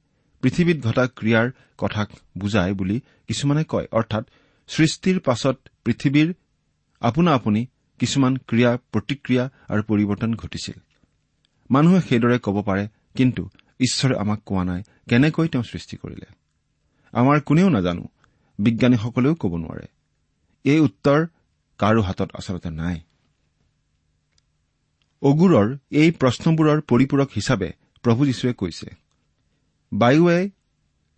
পৃথিৱীত 0.43 0.79
ঘটা 0.81 1.05
ক্ৰিয়াৰ 1.07 1.47
কথাক 1.79 2.09
বুজায় 2.39 2.75
বুলি 2.75 2.97
কিছুমানে 3.29 3.63
কয়। 3.65 3.87
অৰ্থাৎ 3.93 4.25
সৃষ্টিৰ 4.69 5.21
পাছত 5.21 5.57
পৃথিৱীৰ 5.85 6.29
আপোনা 7.03 7.31
আপুনি 7.35 7.61
কিছুমান 8.01 8.33
ক্ৰিয়া 8.49 8.71
প্ৰতিক্ৰিয়া 8.93 9.45
আৰু 9.69 9.83
পৰিৱৰ্তন 9.83 10.35
ঘটিছিল। 10.35 10.79
মানুহে 11.71 12.01
সেইদৰে 12.01 12.39
ক'ব 12.39 12.57
পাৰে 12.63 12.89
কিন্তু 13.17 13.43
ঈশ্বৰে 13.81 14.15
আমাক 14.17 14.41
কোৱা 14.47 14.65
নাই 14.65 14.83
কেনেকৈ 15.09 15.49
তেওঁ 15.49 15.63
সৃষ্টি 15.63 15.97
কৰিলে? 15.97 16.29
আমাৰ 17.13 17.41
কোনেও 17.41 17.69
নাজানো 17.69 18.05
বিজ্ঞানীসকলেও 18.59 19.35
ক'ব 19.35 19.53
নোৱাৰে। 19.57 19.87
এই 20.65 20.81
উত্তৰ 20.81 21.27
কাৰো 21.83 22.01
হাতত 22.03 22.31
আচলতে 22.35 22.71
নাই। 22.81 22.97
অগুৰৰ 25.23 25.67
এই 25.91 26.11
প্ৰশ্নবোৰৰ 26.21 26.79
পৰিপূৰক 26.91 27.29
হিচাপে 27.37 27.71
প্ৰভু 28.05 28.21
যীশুৱে 28.27 28.53
কৈছে 28.53 28.89
বায়ুৱে 29.93 30.39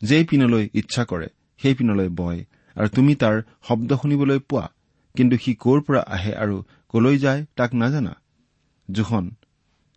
যেই 0.03 0.25
পিনলৈ 0.25 0.65
ইচ্ছা 0.75 1.03
কৰে 1.05 1.29
সেই 1.59 1.75
পিনলৈ 1.75 2.09
বয় 2.09 2.41
আৰু 2.77 2.89
তুমি 2.89 3.13
তাৰ 3.15 3.37
শব্দ 3.69 3.91
শুনিবলৈ 4.03 4.39
পোৱা 4.39 4.67
কিন্তু 5.17 5.35
সি 5.39 5.51
ক'ৰ 5.55 5.79
পৰা 5.81 6.01
আহে 6.15 6.33
আৰু 6.35 6.57
কলৈ 6.89 7.19
যায় 7.19 7.41
তাক 7.57 7.71
নাজানা? 7.75 8.15
জোখন 8.89 9.25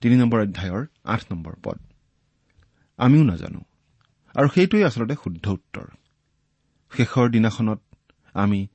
তিনি 0.01 0.15
নম্বৰ 0.15 0.39
অধ্যায়ৰ 0.41 0.83
আঠ 1.03 1.21
নম্বৰ 1.31 1.53
পদ। 1.63 1.77
আমিও 2.97 3.23
নাজানো। 3.23 3.61
আৰু 4.35 4.47
সেইটোৱেই 4.55 4.83
আচলতে 4.83 5.15
শুদ্ধ 5.23 5.45
উত্তৰ। 5.47 5.87
শেষৰ 6.97 7.25
দিনাখনত 7.29 7.79
আমি 8.33 8.67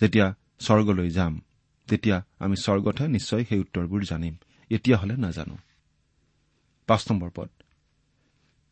যেতিয়া 0.00 0.26
স্বৰ্গলৈ 0.58 1.10
যাম। 1.10 1.40
তেতিয়া 1.88 2.22
আমি 2.38 2.56
স্বৰ্গতহে 2.56 3.08
নিশ্চয় 3.08 3.44
সেই 3.44 3.58
উত্তৰবোৰ 3.58 4.04
জানিম। 4.04 4.36
এতিয়া 4.70 4.98
হলে 4.98 5.16
নাজানো। 5.16 5.56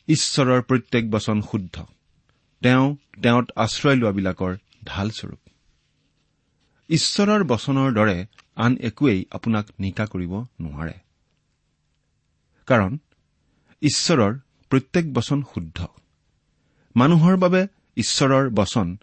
ঈশ্বৰৰ 0.09 0.62
প্ৰত্যেক 0.62 1.11
বচন 1.11 1.42
শুদ্ধ। 1.42 1.83
তেওঁ 2.61 2.97
তেওঁত 3.23 3.51
আশ্ৰয় 3.57 3.97
লোৱাবিলাকৰ 3.97 4.57
ঢালস্বৰূপ। 4.85 5.38
ঈশ্বৰৰ 6.88 7.45
বচনৰ 7.45 7.92
দৰে 7.92 8.27
আন 8.57 8.77
একোৱেই 8.81 9.25
আপোনাক 9.31 9.66
নিকা 9.81 10.07
কৰিব 10.07 10.45
নোৱাৰে। 10.61 10.92
কাৰণ 12.66 12.99
ঈশ্বৰৰ 13.83 14.38
প্ৰত্যেক 14.71 15.12
বচন 15.12 15.42
শুদ্ধ। 15.42 15.87
মানুহৰ 16.97 17.37
বাবে 17.37 17.66
ঈশ্বৰৰ 17.97 18.51
বচন 18.51 18.97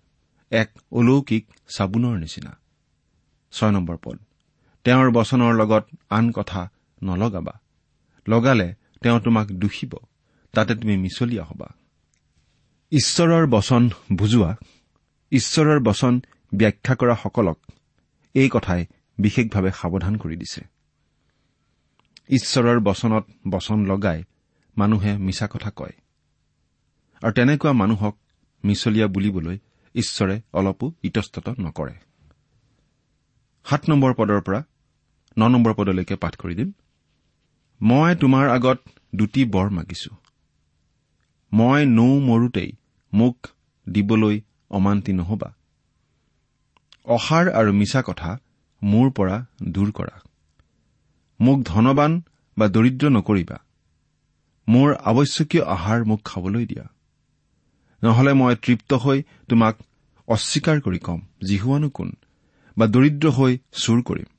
এক 0.52 0.72
অলৌকিক 0.92 1.48
চাবোনৰ 1.68 2.18
নিচিনা। 2.18 2.59
ছয় 3.52 3.72
নম্বৰ 3.72 3.98
পদ। 3.98 4.20
তেওঁৰ 4.84 5.12
বচনৰ 5.12 5.54
লগত 5.54 5.86
আন 6.10 6.32
কথা 6.32 6.70
নলগাবা। 7.04 7.54
লগালে 8.28 8.76
তেওঁ 9.02 9.20
তোমাক 9.20 9.48
দুখিব। 9.48 9.96
তাতে 10.52 10.76
তুমি 10.76 10.98
মিছলীয়া 10.98 11.44
হবা। 11.44 11.68
ঈশ্বৰৰ 12.92 13.48
বচন 13.48 13.90
বুজোৱা। 14.14 14.56
ঈশ্বৰৰ 15.32 15.80
বচন 15.80 16.22
ব্যাখ্যা 16.56 16.96
কৰাসকলক 16.96 17.58
এই 18.34 18.50
কথাই 18.54 18.86
বিশেষভাৱে 19.18 19.72
সাৱধান 19.72 20.18
কৰি 20.18 20.36
দিছে। 20.36 20.62
ঈশ্বৰৰ 22.30 22.80
বচনত 22.80 23.26
বচন 23.50 23.86
লগাই 23.86 24.24
মানুহে 24.78 25.18
মিছা 25.18 25.48
কথা 25.48 25.72
কয়। 25.72 25.92
আৰু 27.24 27.34
তেনেকুৱা 27.34 27.74
মানুহক 27.74 28.18
মিছলীয়া 28.64 29.08
বুলিবলৈ 29.08 29.58
ঈশ্বৰে 29.96 30.42
অলপো 30.54 30.92
ইতস্তত 31.04 31.50
নকৰে। 31.60 32.09
সাত 33.66 33.90
নম্বৰ 33.90 34.14
পদৰ 34.14 34.42
পৰা 34.42 34.64
ন 35.38 35.48
নম্বৰ 35.48 35.74
পদলৈকে 35.74 36.16
পাঠ 36.16 36.36
কৰি 36.36 36.56
দিম। 36.56 36.72
মই 37.82 38.16
তোমাৰ 38.16 38.50
আগত 38.50 38.80
দুটি 39.16 39.46
বৰ 39.46 39.70
মাগিছো। 39.70 40.12
মই 41.54 41.86
নৌ 41.86 42.20
মৰোতেই 42.20 42.72
মোক 43.14 43.48
দিবলৈ 43.90 44.42
অমান্তি 44.70 45.14
নহবা। 45.14 45.54
অসাৰ 47.06 47.52
আৰু 47.52 47.72
মিছা 47.74 48.02
কথা 48.02 48.40
মোৰ 48.84 49.12
পৰা 49.12 49.46
দূৰ 49.64 49.92
কৰা। 49.92 50.16
মোক 51.40 51.62
ধনবান 51.62 52.22
বা 52.58 52.68
দৰিদ্ৰ 52.68 53.10
নকৰিবা। 53.10 53.58
মোৰ 54.68 54.96
আৱশ্যকীয় 55.06 55.64
আহাৰ 55.64 56.04
মোক 56.04 56.22
খাবলৈ 56.26 56.66
দিয়া। 56.66 56.86
নহলে 58.04 58.34
মই 58.34 58.56
তৃপ্ত 58.56 58.94
হৈ 58.94 59.24
তোমাক 59.50 59.76
অস্বীকাৰ 60.28 60.82
কৰি 60.82 61.00
কম 61.00 61.22
জিহুৱানো 61.44 61.90
কোন? 61.90 62.12
বা 62.80 62.86
দৰিদ্ৰ 62.96 63.28
হৈ 63.38 63.54
চুৰ 63.82 64.00
কৰিম 64.10 64.30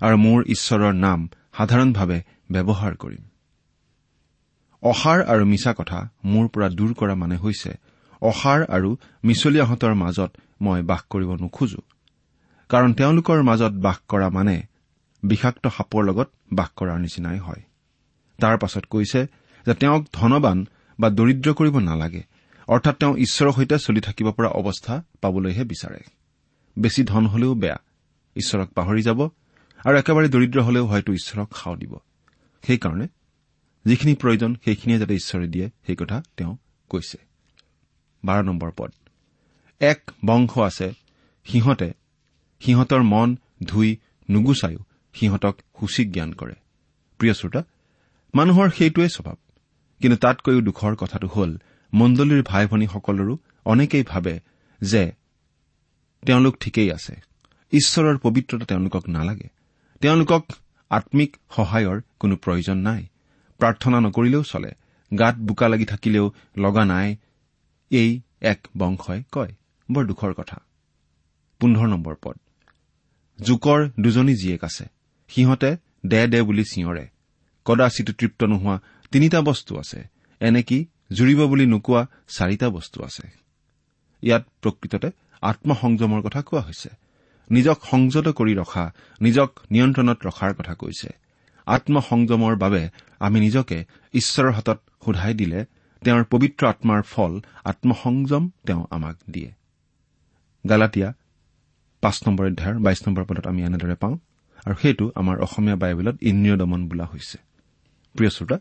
আৰু 0.00 0.16
মোৰ 0.24 0.38
ঈশ্বৰৰ 0.54 0.94
নাম 1.06 1.20
সাধাৰণভাৱে 1.58 2.18
ব্যৱহাৰ 2.50 2.94
কৰিম। 3.02 3.22
অসাৰ 4.82 5.18
আৰু 5.32 5.44
মিছা 5.52 5.72
কথা 5.72 6.00
মোৰ 6.24 6.46
পৰা 6.48 6.68
দূৰ 6.78 6.90
কৰা 7.00 7.14
মানে 7.14 7.36
হৈছে 7.36 7.72
অসাৰ 8.22 8.60
আৰু 8.76 8.90
মিছলীয়াহঁতৰ 9.24 9.94
মাজত 10.02 10.30
মই 10.60 10.80
বাস 10.82 11.02
কৰিব 11.12 11.30
নোখোজো 11.42 11.80
কাৰণ 12.70 12.90
তেওঁলোকৰ 12.92 13.38
মাজত 13.42 13.72
বাস 13.86 13.98
কৰা 14.08 14.28
মানে 14.30 14.56
বিষাক্ত 15.22 15.64
সাপৰ 15.76 16.02
লগত 16.04 16.28
বাস 16.52 16.68
কৰাৰ 16.78 16.98
নিচিনাই 17.00 17.38
হয়। 17.38 17.62
তাৰ 18.38 18.56
পাছত 18.58 18.84
কৈছে 18.90 19.20
যে 19.66 19.74
তেওঁক 19.74 20.02
ধনবান 20.12 20.58
বা 20.98 21.08
দৰিদ্ৰ 21.18 21.48
কৰিব 21.58 21.76
নালাগে 21.88 22.22
অৰ্থাৎ 22.68 22.94
তেওঁ 23.00 23.14
ঈশ্বৰৰ 23.16 23.52
সৈতে 23.56 23.76
চলি 23.78 24.00
থাকিব 24.00 24.26
পৰা 24.36 24.48
অৱস্থা 24.60 24.94
পাবলৈহে 25.20 25.64
বিচাৰে। 25.64 26.00
বেছি 26.78 27.04
ধন 27.04 27.26
হলেও 27.26 27.54
বেয়া। 27.54 27.76
ঈশ্বৰক 28.36 28.68
পাহৰি 28.68 29.02
যাব 29.02 29.28
আৰু 29.84 29.96
একেবাৰে 29.96 30.28
দৰিদ্ৰ 30.28 30.60
হলেও 30.60 30.86
হয়তো 30.86 31.12
ঈশ্বৰক 31.12 31.56
সাও 31.56 31.76
দিব। 31.76 31.96
সেইকাৰণে 32.62 33.08
যিখিনি 33.84 34.14
প্ৰয়োজন 34.14 34.54
সেইখিনিয়ে 34.64 34.98
যাতে 34.98 35.14
ঈশ্বৰে 35.14 35.46
দিয়ে 35.48 35.70
সেই 35.86 35.96
কথা 35.96 36.22
তেওঁ 36.36 36.56
কৈছে। 36.88 37.18
পদ। 38.76 38.92
এক 39.80 40.10
বংশ 40.26 40.58
আছে 40.58 40.92
সিহঁতে 41.44 41.92
সিহঁতৰ 42.60 43.02
মন 43.02 43.36
ধুই 43.64 43.96
নুগুচায়ো 44.30 44.78
সিহঁতক 45.14 45.58
সূচী 45.80 46.04
জ্ঞান 46.04 46.32
কৰে। 46.32 46.54
প্ৰিয় 47.18 47.34
শ্ৰোতা 47.34 47.62
মানুহৰ 48.34 48.70
সেইটোৱে 48.70 49.08
স্বভাৱ। 49.08 49.34
কিন্তু 49.98 50.16
তাতকৈও 50.16 50.60
দুখৰ 50.60 50.94
কথাটো 50.94 51.26
হ'ল 51.26 51.58
মণ্ডলীৰ 51.92 52.42
ভাই 52.42 52.66
ভনীসকলৰো 52.66 53.38
অনেকেই 53.64 54.02
ভাবে 54.02 54.40
যে 54.80 55.12
তেওঁলোক 56.26 56.56
ঠিকেই 56.60 56.92
আছে। 56.92 57.14
ঈশ্বৰৰ 57.72 58.18
পবিত্ৰতা 58.18 58.64
তেওঁলোকক 58.64 59.08
নালাগে। 59.08 59.48
তেওঁলোকক 60.00 60.44
আম্মিক 60.90 61.36
সহায়ৰ 61.50 62.00
কোনো 62.20 62.36
প্ৰয়োজন 62.36 62.78
নাই। 62.78 63.06
প্ৰাৰ্থনা 63.58 64.00
নকৰিলেও 64.00 64.44
চলে। 64.44 64.70
গাত 65.18 65.36
বোকা 65.36 65.68
লাগি 65.68 65.84
থাকিলেও 65.84 66.32
লগা 66.56 66.84
নাই 66.84 67.16
এই 67.90 68.20
এক 68.40 68.68
বংশই 68.78 69.22
কয়। 69.32 69.54
বৰ 69.92 70.06
দুখৰ 70.06 70.32
কথা। 70.32 70.60
পোন্ধৰ 71.60 71.86
নম্বৰ 71.86 72.14
পদ। 72.22 72.38
জোকৰ 73.42 73.90
দুজনী 74.00 74.34
জীয়েক 74.34 74.64
আছে। 74.64 74.84
সিহঁতে 75.28 75.76
দে 76.06 76.26
দে 76.26 76.42
বুলি 76.42 76.64
চিঞৰে। 76.64 77.08
কদাচিতো 77.64 78.12
তৃপ্ত 78.12 78.44
নোহোৱা 78.44 78.80
তিনিটা 79.10 79.42
বস্তু 79.42 79.78
আছে। 79.78 80.04
এনেকি 80.40 80.86
জুৰিব 81.12 81.46
বুলি 81.46 81.66
নোকোৱা 81.66 82.06
চাৰিটা 82.28 82.70
বস্তু 82.70 83.02
আছে। 83.02 83.28
ইয়াত 84.22 84.48
প্ৰকৃততে 84.62 85.10
আত্মসংযমৰ 85.42 86.20
কথা 86.22 86.42
কোৱা 86.42 86.62
হৈছে। 86.62 86.88
নিজক 87.50 87.78
সংযত 87.90 88.28
কৰি 88.28 88.54
ৰখা 88.54 88.92
নিজক 89.20 89.50
নিয়ন্ত্ৰণত 89.70 90.18
ৰখাৰ 90.26 90.54
কথা 90.54 90.74
কৈছে। 90.74 91.08
আত্মসংযমৰ 91.66 92.56
বাবে 92.56 92.88
আমি 93.20 93.40
নিজকে 93.40 93.84
ঈশ্বৰৰ 94.14 94.52
হাতত 94.52 94.78
সোধাই 95.04 95.34
দিলে 95.34 95.64
তেওঁৰ 96.02 96.24
পবিত্ৰ 96.24 96.66
আত্মাৰ 96.66 97.02
ফল 97.02 97.40
আত্মসংযম 97.64 98.50
তেওঁ 98.66 98.86
আমাক 98.90 99.16
দিয়ে। 99.30 99.50
গালাটীয়া 100.68 101.12
পাঁচ 102.00 102.16
নম্বৰ 102.26 102.46
অধ্যায়ৰ 102.46 102.78
বাইশ 102.78 103.08
নম্বৰ 103.08 103.24
পদত 103.24 103.46
আমি 103.46 103.62
এনেদৰে 103.62 103.94
পাওঁ 103.94 104.18
আৰু 104.66 104.74
সেইটো 104.82 105.12
আমাৰ 105.14 105.40
অসমীয়া 105.40 105.76
বাইবেলত 105.76 106.16
ইন্দ্ৰিয় 106.22 106.56
দমন 106.56 106.88
বোলা 106.88 107.04
হৈছে। 107.04 107.38
প্ৰিয় 108.14 108.30
শ্ৰোতা 108.30 108.58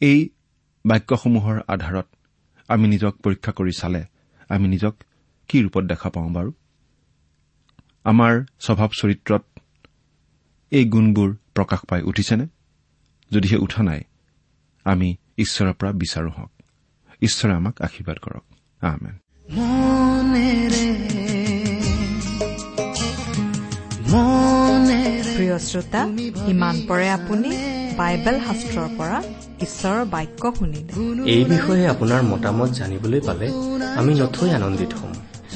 এই 0.00 0.28
বাক্যসমূহৰ 0.86 1.60
আধাৰত 1.68 2.06
আমি 2.68 2.88
নিজক 2.88 3.14
পৰীক্ষা 3.16 3.52
কৰি 3.52 3.72
চালে 3.72 4.04
আমি 4.48 4.68
নিজক 4.68 4.94
কি 5.48 5.62
ৰূপত 5.62 5.84
দেখা 5.84 6.10
পাওঁ 6.10 6.30
বাৰু? 6.30 6.52
আমাৰ 8.04 8.44
স্বভাৱ 8.60 8.88
চৰিত্ৰত 9.00 9.42
এই 10.70 10.84
গুণবোৰ 10.84 11.36
প্ৰকাশ 11.54 11.80
পাই 11.88 12.02
উঠিছেনে? 12.02 12.46
যদিহে 13.30 13.56
উঠা 13.56 13.82
নাই 13.82 14.00
আমি 14.84 15.16
ঈশ্বৰৰ 15.36 15.72
পৰা 15.72 15.92
বিচাৰো 15.92 16.30
হওক। 16.30 16.52
ঈশ্বৰে 17.22 17.52
আমাক 17.52 17.82
আশীৰ্বাদ 17.82 18.18
কৰক। 18.18 18.44
আহমেন 18.80 19.14
প্ৰিয় 25.36 25.58
শ্ৰোতা 25.58 26.02
ইমান 26.48 26.82
পৰে 26.88 27.10
আপুনি 27.10 27.50
বাইবেল 27.96 28.36
শাস্ত্ৰৰ 28.40 28.88
পৰা 28.96 29.22
ঈশ্বৰৰ 29.60 30.04
বাক্য 30.04 30.52
শুনিলে। 30.58 30.92
এই 31.30 31.44
বিষয়ে 31.44 31.88
আপোনাৰ 31.88 32.22
মতামত 32.22 32.70
জানিবলৈ 32.70 33.20
পালে 33.20 33.46
আমি 33.96 34.14
নথৈ 34.14 34.50
আনন্দিত 34.50 34.92
হ'ম। 34.92 35.12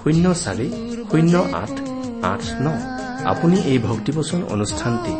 শূন্য 0.00 0.24
চাৰি 0.34 0.68
শূন্য 1.10 1.34
আঠ 1.62 1.74
আঠ 2.32 2.42
ন। 2.64 2.66
আপুনি 3.32 3.56
এই 3.72 3.78
ভক্তিবচন 3.78 4.40
অনুষ্ঠানটি 4.54 5.14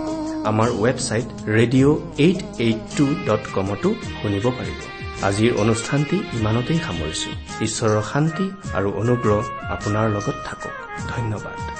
আমাৰ 0.50 0.68
website 0.84 1.28
radio' 1.56 1.96
eight 2.24 2.38
eight 2.64 2.80
two 2.96 3.06
dot 3.26 3.42
কমতো 3.54 3.88
শুনিব 4.20 4.44
পাৰিব। 4.58 4.80
আজিৰ 5.28 5.52
অনুষ্ঠানটি 5.62 6.16
ইমানতেই 6.38 6.78
সামৰিছো। 6.86 7.30
ঈশ্বৰৰ 7.66 8.02
শান্তি 8.12 8.46
আৰু 8.78 8.88
অনুগ্ৰহ 9.02 9.38
আপোনাৰ 9.74 10.06
লগত 10.16 10.36
থাকক। 10.46 10.74
ধন্যবাদ। 11.12 11.79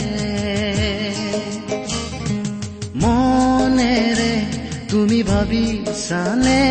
তুমি 4.91 5.19
ভাবিছানে 5.23 6.63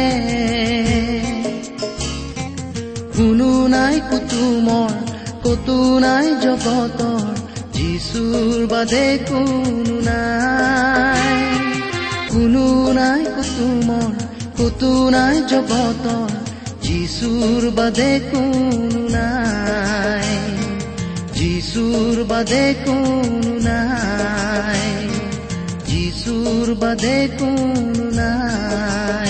কোনো 3.16 3.50
নাই 3.66 3.96
কুতুমৰ 4.10 4.92
কতো 5.44 5.76
নাই 5.98 6.28
জগতৰ 6.42 7.24
যিচুৰ 7.76 8.58
বাদে 8.66 9.06
কোনো 9.28 9.96
নাই। 10.00 11.38
কোনো 12.30 12.66
নাই 12.92 13.22
কুতুমৰ 13.36 14.12
কতো 14.58 14.92
নাই 15.10 15.36
জগতৰ 15.50 16.30
যিচুৰ 16.82 17.62
বাদে 17.70 18.12
কোনো 18.30 19.02
নাই। 19.16 20.30
যিচুৰ 21.32 22.16
বাদে 22.24 22.64
কোনো 22.84 23.52
নাই। 23.64 24.99
যিচুৰ 26.20 26.68
বাদে 26.76 27.16
কোনো 27.38 28.06
নাই 28.12 29.29